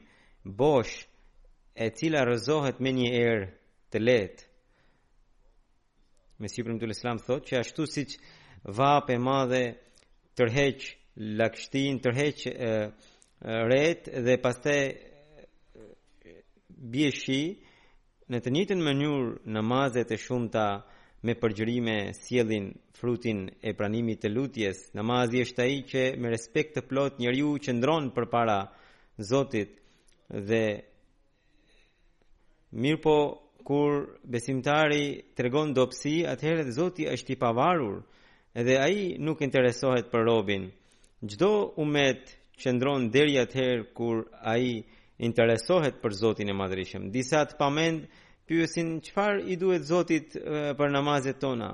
[0.61, 0.97] bosh
[1.75, 3.47] e cila rëzohet me një erë
[3.91, 4.43] të lehtë.
[6.41, 8.17] Mesihu Ibrahim Tullislam thot që ashtu si që
[8.79, 9.65] vape madhe
[10.39, 12.39] tërheqë lakshtin tërheq
[13.45, 14.81] rret dhe pastaj
[16.93, 17.41] bie shi
[18.31, 20.65] në të njëjtën mënyrë namazet e shumta
[21.27, 26.87] me përgjërime sjellin frutin e pranimit të lutjes namazi është ai që me respekt të
[26.89, 28.61] plot njeriu qëndron përpara
[29.19, 29.73] Zotit
[30.31, 30.63] dhe
[33.03, 33.15] po
[33.67, 35.03] kur besimtari
[35.35, 37.97] tregon dobësi atëherë Zoti është i pavarur
[38.55, 40.71] dhe ai nuk interesohet për robin
[41.23, 42.29] Gjdo umet
[42.61, 44.75] që ndronë deri atëherë kur a i
[45.29, 47.09] interesohet për Zotin e madrishëm.
[47.17, 48.05] Disa të pamend
[48.47, 50.37] pyesin qëfar i duhet Zotit
[50.79, 51.73] për namazet tona.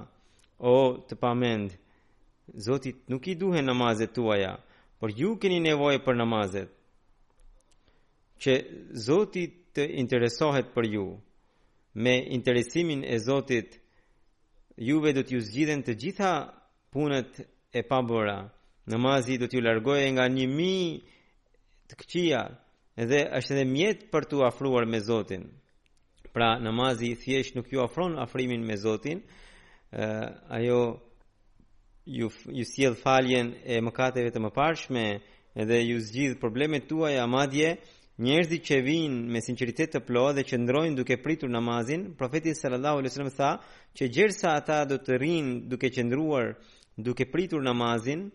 [0.73, 0.79] O
[1.09, 1.75] të pamend,
[2.69, 4.55] Zotit nuk i duhe namazet tuaja,
[4.99, 6.73] por ju keni nevoj për namazet.
[8.41, 8.55] Që
[9.09, 11.05] Zotit të interesohet për ju,
[12.01, 13.77] me interesimin e Zotit,
[14.91, 16.33] juve do t'ju zgjidhen të gjitha
[16.93, 17.43] punët
[17.75, 18.39] e pabora,
[18.87, 20.73] namazi do t'ju largojë nga një mi
[21.89, 22.41] të këqia
[23.01, 25.47] edhe është edhe mjet për t'u afruar me Zotin.
[26.35, 29.23] Pra namazi thjesht nuk ju afron afrimin me Zotin,
[29.97, 30.07] ë
[30.59, 30.81] ajo
[32.19, 35.05] ju, ju sjedh faljen e mëkateve të mëparshme
[35.57, 37.77] edhe ju zgjidh problemet tuaja amadje,
[38.19, 43.01] njerëzit që vinë me sinqeritet të plotë dhe që ndrojnë duke pritur namazin, profeti sallallahu
[43.01, 43.51] alajhi wasallam tha
[43.97, 46.53] që gjersa ata do të rrinë duke qëndruar
[46.99, 48.29] duke pritur namazin,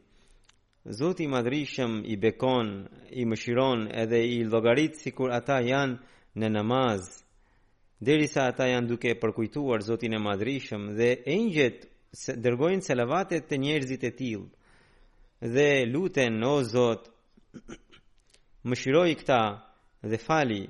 [0.91, 2.69] Zoti i madhrishëm i bekon,
[3.21, 7.03] i mëshiron edhe i llogarit sikur ata janë në namaz.
[8.01, 11.85] Derisa ata janë duke përkujtuar Zotin e madhrishëm dhe engjëjt
[12.41, 17.05] dërgojnë selavate te njerëzit e tillë dhe luten o Zot
[18.71, 19.39] mëshiroj këta
[20.09, 20.61] dhe fali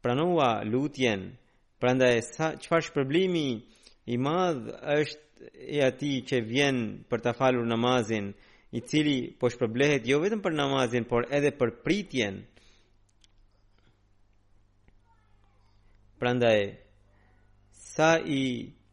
[0.00, 1.28] Pranova lutjen
[1.80, 3.48] prandaj sa çfarë shpërblimi
[4.08, 6.78] i madh është i atij që vjen
[7.10, 8.32] për ta falur namazin
[8.76, 12.42] i cili po shpërblehet jo vetëm për namazin, por edhe për pritjen.
[16.20, 16.66] Prandaj
[17.78, 18.42] sa i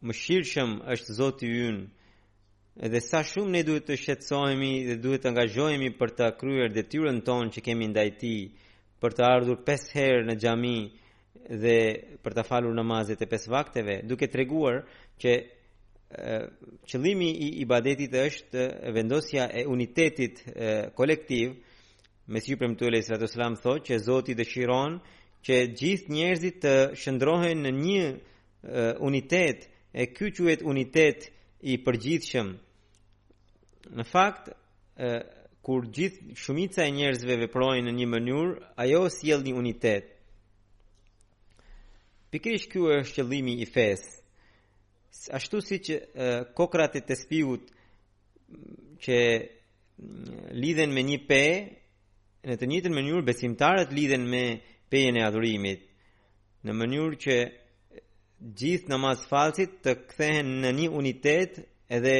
[0.06, 1.82] mëshirshëm është Zoti ynë,
[2.88, 7.20] edhe sa shumë ne duhet të shqetësohemi dhe duhet të angazhohemi për ta kryer detyrën
[7.26, 8.40] tonë që kemi ndaj Tij,
[9.02, 10.76] për të ardhur 5 herë në xhami
[11.64, 11.76] dhe
[12.24, 14.80] për të falur namazet e 5 vakteve, duke treguar
[15.20, 15.36] që
[16.86, 18.62] qëllimi i ibadetit është
[18.94, 20.42] vendosja e unitetit
[20.94, 21.48] kolektiv
[22.30, 24.92] me si përmë të lejtë sratu thot që Zoti dëshiron
[25.46, 28.06] që gjithë njerëzit të shëndrohen në një
[29.06, 31.18] unitet e ky quet unitet
[31.66, 32.48] i përgjithshëm
[33.98, 34.48] në fakt
[35.62, 38.54] kur gjithë shumica e njerëzve veprojnë në një mënyrë
[38.84, 40.04] ajo sjell një unitet
[42.30, 44.15] pikrisht kjo është qëllimi i fesë
[45.38, 45.96] ashtu si që
[46.58, 51.42] kokrat e të spiut mm, që mm, lidhen me një pe
[52.46, 54.42] në të njëtën mënyrë besimtarët lidhen me
[54.92, 55.82] pejën e adhurimit
[56.66, 57.36] në mënyrë që
[58.60, 61.58] gjithë namaz falsit të kthehen në një unitet
[61.98, 62.16] edhe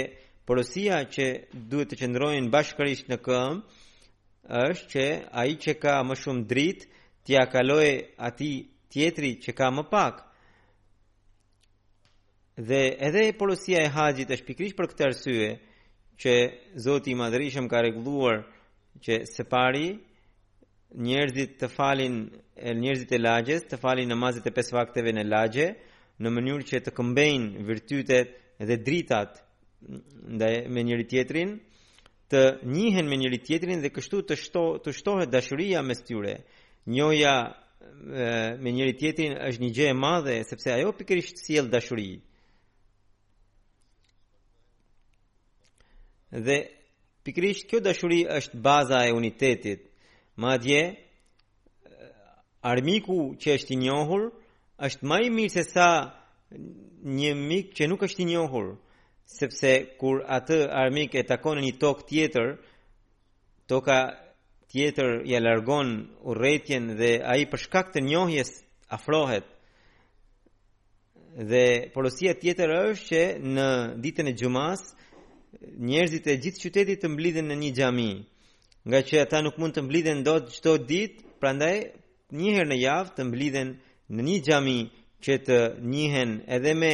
[0.48, 1.26] porosia që
[1.70, 5.06] duhet të qëndrojnë bashkërisht në këmbë është që
[5.42, 6.90] ai që ka më shumë dritë
[7.26, 7.88] t'ia kaloj
[8.28, 8.50] ati
[8.94, 10.14] tjetri që ka më pak.
[12.58, 15.48] Dhe edhe porosia e haxhit është pikërisht për këtë arsye
[16.22, 16.32] që
[16.80, 18.38] Zoti i Madhërisëm ka rregulluar
[19.04, 19.90] që se pari
[21.04, 22.14] njerëzit të falin
[22.80, 25.66] njerëzit e lagjes të falin namazet e pesë vakteve në lagje
[26.24, 28.32] në mënyrë që të këmbejnë virtytet
[28.70, 29.36] dhe dritat
[30.40, 31.52] ndaj me njëri tjetrin
[32.32, 32.42] të
[32.72, 36.38] njihen me njëri tjetrin dhe kështu të shto të shtohet dashuria mes tyre
[36.96, 37.36] njoja
[38.64, 42.24] me njëri tjetrin është një gjë e madhe sepse ajo pikërisht sjell dashurinë
[46.32, 46.66] dhe
[47.24, 49.82] pikrisht kjo dashuri është baza e unitetit.
[50.36, 50.96] Madje
[52.62, 54.24] armiku që është i njohur
[54.86, 55.86] është më i mirë se sa
[57.18, 58.66] një mik që nuk është i njohur,
[59.24, 62.56] sepse kur atë armik e takon një tokë tjetër,
[63.66, 63.98] toka
[64.70, 68.50] tjetër ja largon urrëtitjen dhe ai për shkak të njohjes
[68.92, 69.46] afrohet.
[71.50, 73.22] Dhe porosia tjetër është që
[73.54, 73.66] në
[74.02, 75.05] ditën e xumas, ë
[75.88, 78.10] njerëzit e gjithë qytetit të mblidhen në një gjami
[78.86, 81.76] Nga që ata nuk mund të mblidhen do të qëto dit Pra ndaj
[82.38, 83.68] njëherë në javë të mblidhen
[84.14, 84.78] në një gjami
[85.24, 85.58] Që të
[85.92, 86.92] njëhen edhe me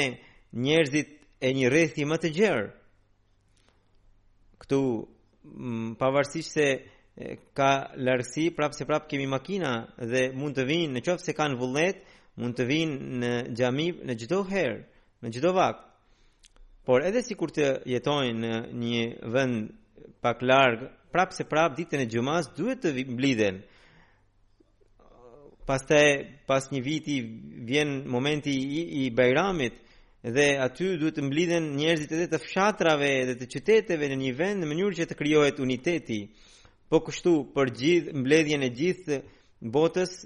[0.65, 1.09] njerëzit
[1.47, 2.67] e një rethi më të gjerë
[4.63, 4.81] Këtu
[5.99, 6.67] pavarësisht se
[7.57, 7.71] ka
[8.05, 9.73] lërësi prapë se prapë kemi makina
[10.11, 11.99] Dhe mund të vinë në qofë se kanë vullnet
[12.41, 14.79] Mund të vinë në gjami në gjitho herë
[15.23, 15.91] Në gjitho vakë
[16.85, 19.03] Por edhe si kur të jetojnë në një
[19.35, 19.69] vend
[20.25, 23.61] pak largë, prapë se prapë ditën e xumas duhet të mblidhen.
[25.69, 25.85] Pas
[26.49, 27.21] pas një viti,
[27.69, 29.77] vjen momenti i, i bajramit,
[30.27, 34.65] dhe aty duhet të mblidhen njerëzit edhe të fshatrave dhe të qyteteve në një vend
[34.65, 36.19] në mënyrë që të kryohet uniteti.
[36.91, 39.21] Po kështu, për gjithë mbledhjen e gjithë
[39.77, 40.19] botës,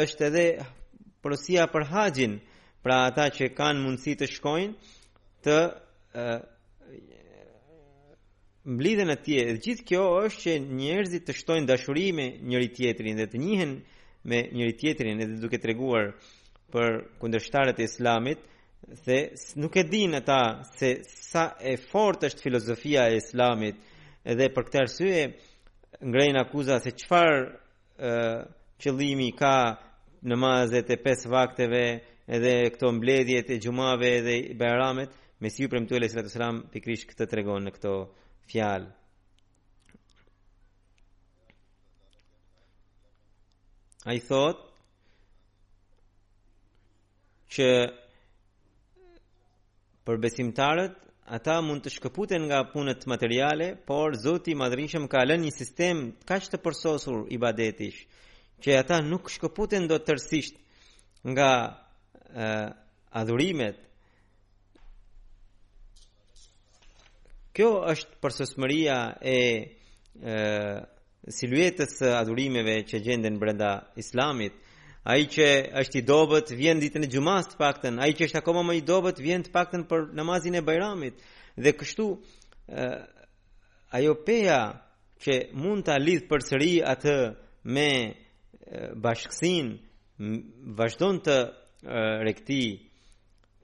[0.00, 0.48] është edhe
[1.22, 2.40] prosia për haqin,
[2.82, 4.96] pra ata që kanë mundësi të shkojnë,
[5.42, 5.56] të
[8.68, 9.38] mblidhen atje.
[9.46, 13.72] Dhe gjithë kjo është që njerëzit të shtojnë dashuri me njëri tjetrin dhe të njihen
[14.28, 16.06] me njëri tjetrin edhe duke treguar
[16.72, 16.88] për
[17.20, 18.40] kundërshtarët e Islamit
[19.04, 19.18] se
[19.60, 20.40] nuk e dinë ata
[20.78, 20.88] se
[21.30, 23.76] sa e fortë është filozofia e Islamit
[24.38, 25.20] dhe për këtë arsye
[26.04, 27.40] ngrejn akuza se çfarë
[28.82, 29.54] qëllimi ka
[30.22, 31.84] namazet e pesë vakteve
[32.34, 35.10] edhe këto mbledhjet e xumave edhe bayramet
[35.40, 37.90] Mesiu i premtuar alayhi salatu wasalam pikrisht këtë tregon në këto
[38.50, 38.88] fjalë.
[44.10, 44.66] Ai thotë
[47.54, 47.68] që
[50.08, 50.98] për besimtarët
[51.38, 56.02] ata mund të shkëputen nga punët materiale, por Zoti i Madhërisëm ka lënë një sistem
[56.30, 58.02] kaq të përsosur ibadetish
[58.64, 60.58] që ata nuk shkëputen dot tërësisht
[61.34, 61.50] nga
[63.22, 63.84] adhurimet
[67.58, 70.34] Kjo është përsosmëria e, e
[71.34, 74.52] siluetës së adhurimeve që gjenden brenda Islamit.
[75.10, 75.48] Ai që
[75.82, 78.84] është i dobët vjen ditën e xumas të paktën, ai që është akoma më i
[78.86, 81.18] dobët vjen të paktën për namazin e Bajramit.
[81.58, 82.06] Dhe kështu
[83.98, 84.60] ajo peja
[85.24, 87.16] që mund ta lidh përsëri atë
[87.74, 87.90] me
[89.02, 90.30] bashkësinë
[90.78, 91.38] vazhdon të
[92.30, 92.62] rekti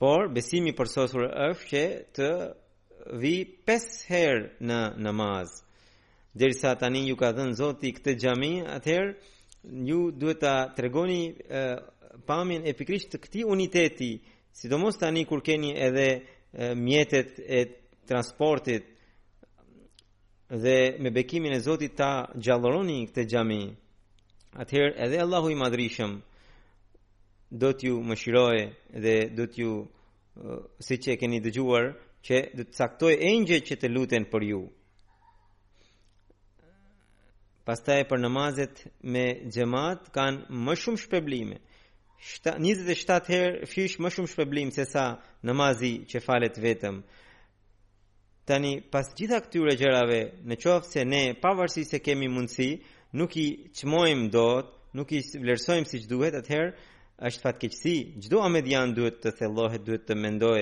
[0.02, 1.88] por besimi përsosur është që
[2.18, 2.30] të
[3.12, 5.50] vi 5 herë në namaz.
[6.34, 9.10] Derisa tani ju ka dhenë Zoti këtë xhami, atëherë
[9.88, 11.64] ju duhet ta tregoni e,
[12.26, 14.10] pamin e pikrisht të këtij uniteti,
[14.54, 17.60] sidomos tani kur keni edhe e, mjetet e
[18.08, 18.84] transportit
[20.48, 23.62] dhe me bekimin e Zotit ta gjallëroni këtë xhami.
[24.62, 26.12] Atëherë edhe Allahu i madhrishëm
[27.54, 28.58] do t'ju mëshiroj
[29.02, 29.70] dhe do t'ju
[30.86, 31.84] si që e keni dëgjuar
[32.26, 34.60] që dhe të saktoj e një që të luten për ju.
[37.64, 38.80] Pas taj për namazet
[39.14, 41.58] me gjemat kanë më shumë shpeblime.
[42.24, 45.04] 27 herë fysh më shumë shpeblim se sa
[45.48, 46.98] namazi që falet vetëm.
[48.48, 52.70] Tani pas gjitha këtyre gjërave në qoftë se ne pavarësi se kemi mundësi,
[53.16, 53.46] nuk i
[53.78, 54.46] qmojmë do,
[54.96, 56.68] nuk i vlerësojmë si që duhet atëherë,
[57.28, 60.60] është fatkeqësi, gjdo amedian duhet të thellohet, duhet të mendoj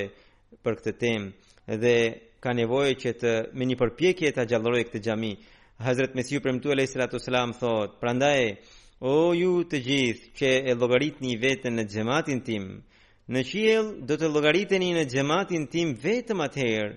[0.63, 1.31] për këtë temë
[1.65, 5.33] dhe ka nevojë që të me një përpjekje ta gjallëroj këtë xhami.
[5.79, 8.41] Hazrat Mesiu premtu alayhi salatu sallam thot, prandaj
[9.01, 12.65] o ju të gjithë që e llogaritni veten në xhamatin tim,
[13.33, 16.97] në qiell do të llogariteni në xhamatin tim vetëm atëherë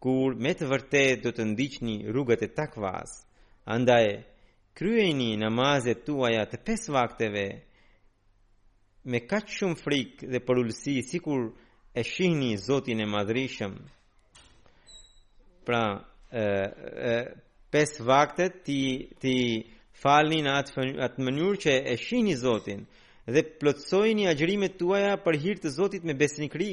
[0.00, 3.10] kur me të vërtet do të ndiqni rrugët e takvas.
[3.68, 4.06] Andaj
[4.76, 7.46] kryeni namazet tuaja të pesë vakteve
[9.04, 11.50] me kaq shumë frikë dhe porulsi sikur
[11.94, 13.74] e shihni Zotin e madhrishëm.
[15.64, 17.12] Pra, e, e,
[17.70, 18.80] pes vaktet ti,
[19.18, 22.84] ti falni në atë, atë mënyrë që e shihni Zotin
[23.30, 26.72] dhe plotësojni agjërimet tuaja për hir të Zotit me besnikëri.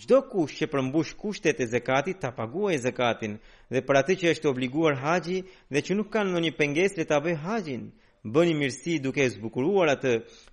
[0.00, 3.34] Çdo kush që përmbush kushtet e zakatit ta paguajë zakatin
[3.72, 5.40] dhe për atë që është obliguar haxhi
[5.72, 7.90] dhe që nuk ka ndonjë pengesë le ta bëj haxhin.
[8.24, 10.12] Bëni mirësi duke zbukuruar atë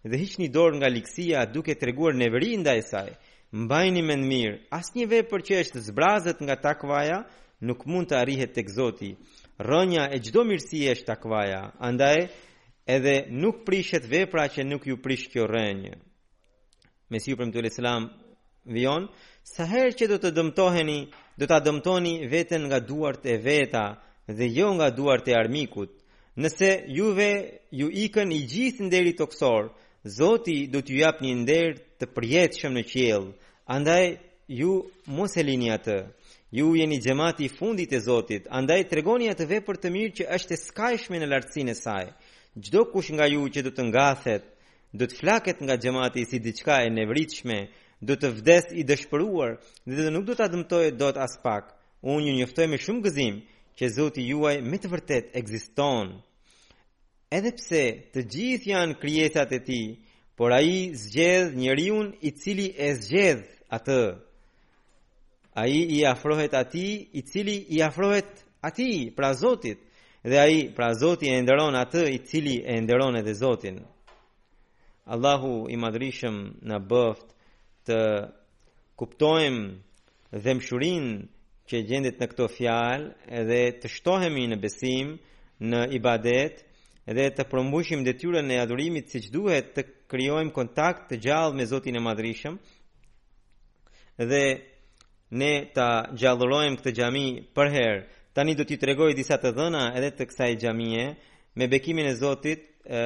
[0.10, 3.12] dhe hiqni dorë nga liksia duke treguar neveri ndaj saj
[3.58, 7.24] mbajni me në mirë, asë një vepër që është zbrazët nga takvaja,
[7.66, 9.12] nuk mund të arrihet të këzoti.
[9.58, 12.28] Rënja e gjdo mirësi është takvaja, andaj
[12.94, 15.96] edhe nuk prishet vepra që nuk ju prish kjo rënjë.
[17.12, 18.06] Mesiu për më të lëslam
[18.76, 19.08] vion,
[19.48, 21.00] sa herë që do të dëmtoheni,
[21.40, 23.88] do të dëmtoni vetën nga duart e veta
[24.28, 25.94] dhe jo nga duart e armikut.
[26.38, 27.30] Nëse juve
[27.74, 29.70] ju ikën i gjithë nderi toksorë,
[30.06, 33.24] Zoti do t'ju jap një nder të përjetshëm në qiell.
[33.74, 34.04] Andaj
[34.62, 34.74] ju
[35.18, 35.98] mos e lini atë.
[36.56, 38.46] Ju jeni xhamati i fundit e Zotit.
[38.50, 42.06] Andaj tregoni atë vepër të mirë që është e skajshme në lartësinë e saj.
[42.64, 44.44] Çdo kush nga ju që do të ngathet,
[44.98, 47.58] do të flaket nga xhamati si diçka e nevritshme,
[48.08, 49.58] do të vdes i dëshpëruar
[49.94, 51.74] dhe do nuk do ta dëmtojë dot as pak.
[52.14, 53.36] Unë ju njoftoj me shumë gëzim
[53.78, 56.16] që Zoti juaj me të vërtetë ekziston
[57.32, 57.82] edhe pse
[58.16, 59.88] të gjithë janë krijesat e tij,
[60.38, 64.02] por ai zgjedh njeriu i cili e zgjedh atë.
[65.62, 68.32] Ai i afrohet atij i cili i afrohet
[68.68, 69.80] atij pra Zotit
[70.30, 73.78] dhe ai pra Zoti e nderon atë i cili e nderon edhe Zotin.
[75.14, 76.38] Allahu i madhrishëm
[76.70, 77.26] na bëft
[77.88, 78.00] të
[79.00, 79.64] kuptojmë
[80.44, 81.12] dhemshurinë
[81.68, 83.10] që gjendet në këto fjalë
[83.40, 85.16] edhe të shtohemi në besim,
[85.70, 86.67] në ibadet,
[87.16, 91.96] dhe të përmbushim detyrën e adhurimit siç duhet të krijojmë kontakt të gjallë me Zotin
[91.96, 92.58] e Madhrishëm
[94.28, 94.42] dhe
[95.40, 95.88] ne ta
[96.20, 98.02] gjallërojmë këtë xhami për herë.
[98.36, 101.06] Tani do t'i tregoj disa të dhëna edhe të kësaj xhamie
[101.58, 103.04] me bekimin e Zotit e,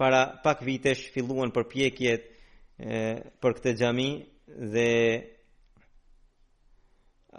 [0.00, 2.24] para pak vitesh filluan përpjekjet
[3.42, 4.08] për këtë xhami
[4.72, 4.90] dhe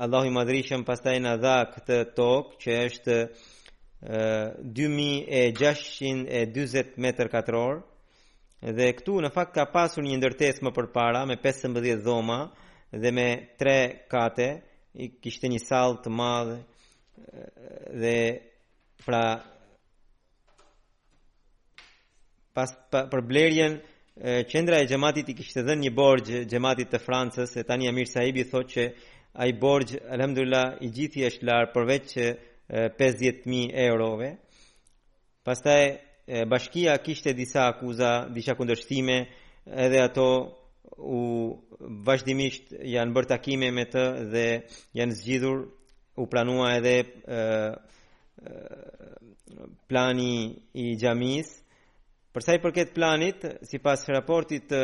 [0.04, 3.18] Allahu i Madhrishëm pastaj na dha këtë tokë që është
[4.04, 7.84] 2640 metër katëror
[8.78, 12.39] dhe këtu në fakt ka pasur një ndërtesë më përpara me 15 dhoma
[12.91, 13.28] dhe me
[13.62, 13.76] 3
[14.10, 14.47] kate
[14.97, 16.58] i kishte një sallë të madhe
[18.02, 18.16] dhe
[19.06, 19.22] pra
[22.58, 23.78] pas pa, për blerjen
[24.49, 28.43] qendra e xhamatit i kishte dhënë një borgjë xhamatit të Francës e tani Amir Sahibi
[28.49, 28.84] thotë që
[29.45, 32.26] ai borgjë, alhamdulillah i gjithi është larë përveç që
[32.72, 34.36] 50.000 eurove.
[35.43, 35.95] Pastaj
[36.47, 39.15] bashkia kishte disa akuza, disa kundërshtime,
[39.74, 40.26] edhe ato
[40.99, 41.55] u
[42.05, 44.45] vazhdimisht janë bërë takime me të dhe
[44.97, 45.65] janë zgjidhur
[46.22, 47.05] u planua edhe e,
[47.36, 48.63] e,
[49.91, 51.51] plani i gjamis.
[52.32, 54.82] Përsa i përket planit, si pas raportit të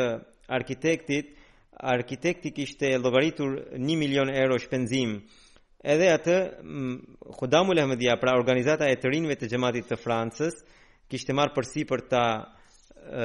[0.58, 1.30] arkitektit,
[1.78, 5.20] arkitekti kishte llogaritur 1 milion euro shpenzim,
[5.82, 6.36] edhe atë
[7.38, 10.54] Khudamul Ahmedia, pra organizata e të rinjve të gjematit të Francës,
[11.08, 12.22] kishte marrë përsi për ta
[13.08, 13.20] ë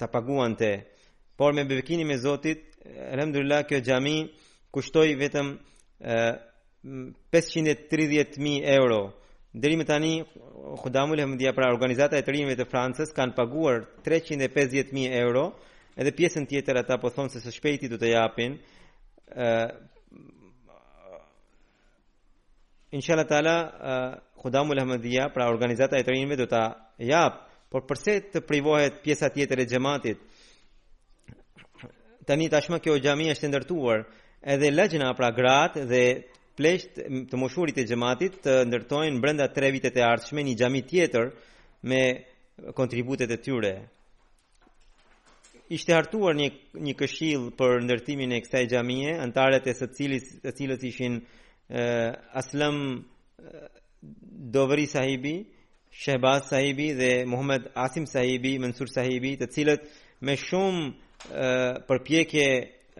[0.00, 0.70] ta paguante.
[1.36, 2.60] Por me bevkinim e Zotit,
[3.12, 4.16] alhamdulillah kjo xhami
[4.72, 5.46] kushtoi vetëm
[6.00, 6.14] 530000
[8.78, 9.00] euro.
[9.52, 10.24] Deri më tani
[10.80, 15.52] Khudamul Ahmedia, pra organizata e të rinjve të Francës kanë paguar 350000 euro,
[16.00, 18.52] edhe pjesën tjetër ata po thonë se së shpejti do të japin
[22.90, 29.02] inshallah taala Khudamul Ahmadiyya pra organizata e tërinëve do ta jap, por përse të privohet
[29.04, 30.18] pjesa tjetër e xhamatit?
[32.26, 34.04] Tani tashmë kjo xhamia është ndërtuar,
[34.54, 36.02] edhe lëgjëna pra gratë dhe
[36.58, 36.96] pleqt
[37.30, 41.30] të moshurit e xhamatit të ndërtojnë brenda 3 vitet e ardhshme një xhami tjetër
[41.88, 42.02] me
[42.76, 43.74] kontributet e tyre.
[45.70, 46.48] Ishte hartuar një
[46.86, 51.20] një këshill për ndërtimin e kësaj xhamie, antarët e së cilës së cilës ishin
[52.32, 53.04] Aslam
[54.52, 55.46] Dovri sahibi
[55.90, 59.84] Shehbaz sahibi dhe Muhammad Asim sahibi Mansur sahibi të cilët
[60.28, 62.46] me shumë përpjekje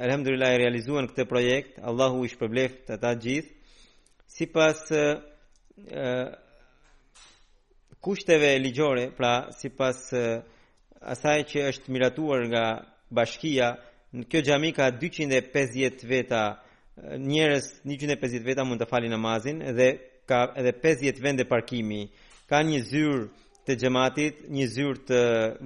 [0.07, 3.77] alhamdulillah e realizuan këtë projekt Allahu i shpërbleft ata gjithë
[4.39, 4.85] sipas
[8.07, 10.05] kushteve ligjore pra sipas
[11.16, 12.66] asaj që është miratuar nga
[13.18, 13.73] bashkia
[14.14, 16.45] në kjo xhami ka 250 veta
[17.18, 19.88] njerëz 150 veta mund të falin namazin dhe
[20.26, 22.01] ka edhe 50 vende parkimi.
[22.51, 23.20] Ka një zyrë
[23.66, 25.20] të xhamatit, një zyrë të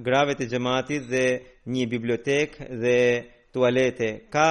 [0.05, 1.25] grave të xhamatit dhe
[1.73, 2.97] një bibliotekë dhe
[3.53, 4.09] tualete.
[4.33, 4.49] Ka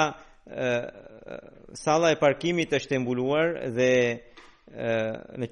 [1.85, 3.47] sala e parkimit është e mbuluar
[3.77, 3.93] dhe
[5.39, 5.47] në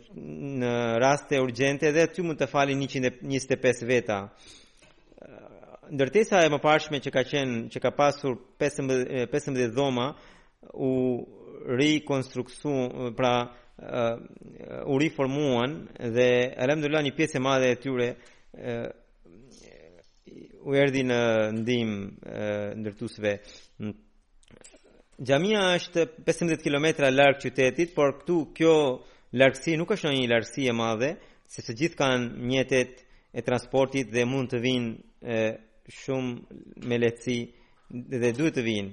[0.60, 4.18] në raste urgjente dhe aty mund të falin 125 veta.
[5.92, 10.06] Ndërtesa e mëparshme që ka qenë që ka pasur 15 15 dhoma,
[10.74, 11.24] u
[11.66, 14.18] rikonstruksu pra eh,
[14.86, 15.86] u riformuan
[16.16, 16.30] dhe
[16.62, 18.08] alhamdulillah një pjesë e madhe e tyre
[18.70, 18.88] eh,
[20.68, 21.20] u erdhi në
[21.60, 21.90] ndim
[22.22, 23.32] eh, ndërtuesve
[25.28, 28.74] Jamia është 15 kilometra larg qytetit, por këtu kjo
[29.38, 31.12] largësi nuk është një largësi e madhe,
[31.54, 33.04] sepse gjithë kanë mjetet
[33.38, 35.52] e transportit dhe mund të vinë
[36.00, 37.38] shumë me lehtësi
[38.22, 38.90] dhe duhet të vinë.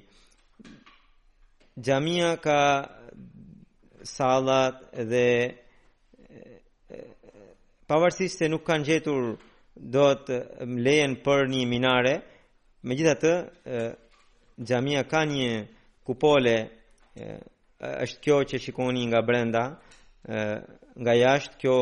[1.82, 2.90] Gjamia ka
[4.04, 4.76] salat
[5.12, 5.56] dhe
[7.88, 9.22] pavarësisht se nuk kanë gjetur
[9.94, 10.36] do të
[10.86, 12.16] lejen për një minare,
[12.84, 13.34] me gjitha të
[14.68, 15.52] gjamia ka një
[16.10, 16.56] kupole
[18.04, 19.64] është kjo që shikoni nga brenda
[21.04, 21.78] nga jashtë kjo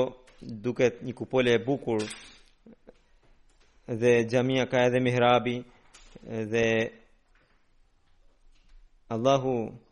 [0.65, 2.05] duket një kupole e bukur
[4.03, 5.55] dhe gjamia ka edhe mihrabi
[6.53, 6.65] dhe
[9.13, 9.85] Allahu Allahu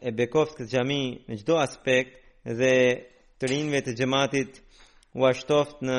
[0.00, 2.20] e këtë Gjami në gjdo aspekt
[2.54, 2.72] dhe
[3.38, 3.48] të
[3.86, 4.58] të gjematit
[5.18, 5.96] u ashtoft në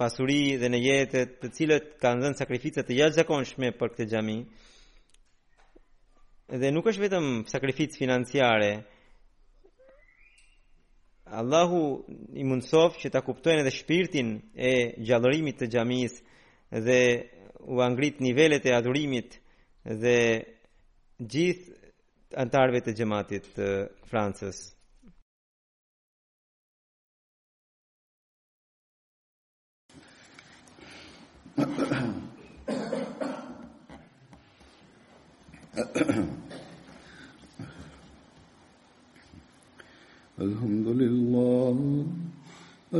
[0.00, 4.36] pasuri dhe në jetet të cilët kanë dhënë sakrificat të jashtëzakonshme për këtë gjami
[6.60, 8.70] dhe nuk është vetëm sakrific financiare
[11.24, 11.82] Allahu
[12.36, 14.74] i mundësof që ta kuptojnë edhe shpirtin e
[15.08, 16.20] gjallërimit të gjamis
[16.86, 16.98] dhe
[17.64, 19.38] u angrit nivelet e adhurimit
[20.04, 20.18] dhe
[21.22, 21.73] gjithë
[22.38, 23.58] antarve të Gjematit,
[24.10, 24.70] Francis.
[40.34, 41.78] Alhamdulillah,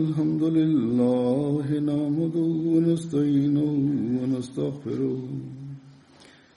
[0.00, 2.46] alhamdulillah, e namudu,
[2.78, 3.66] e nëstajnu,
[4.22, 5.12] e nëstafiru.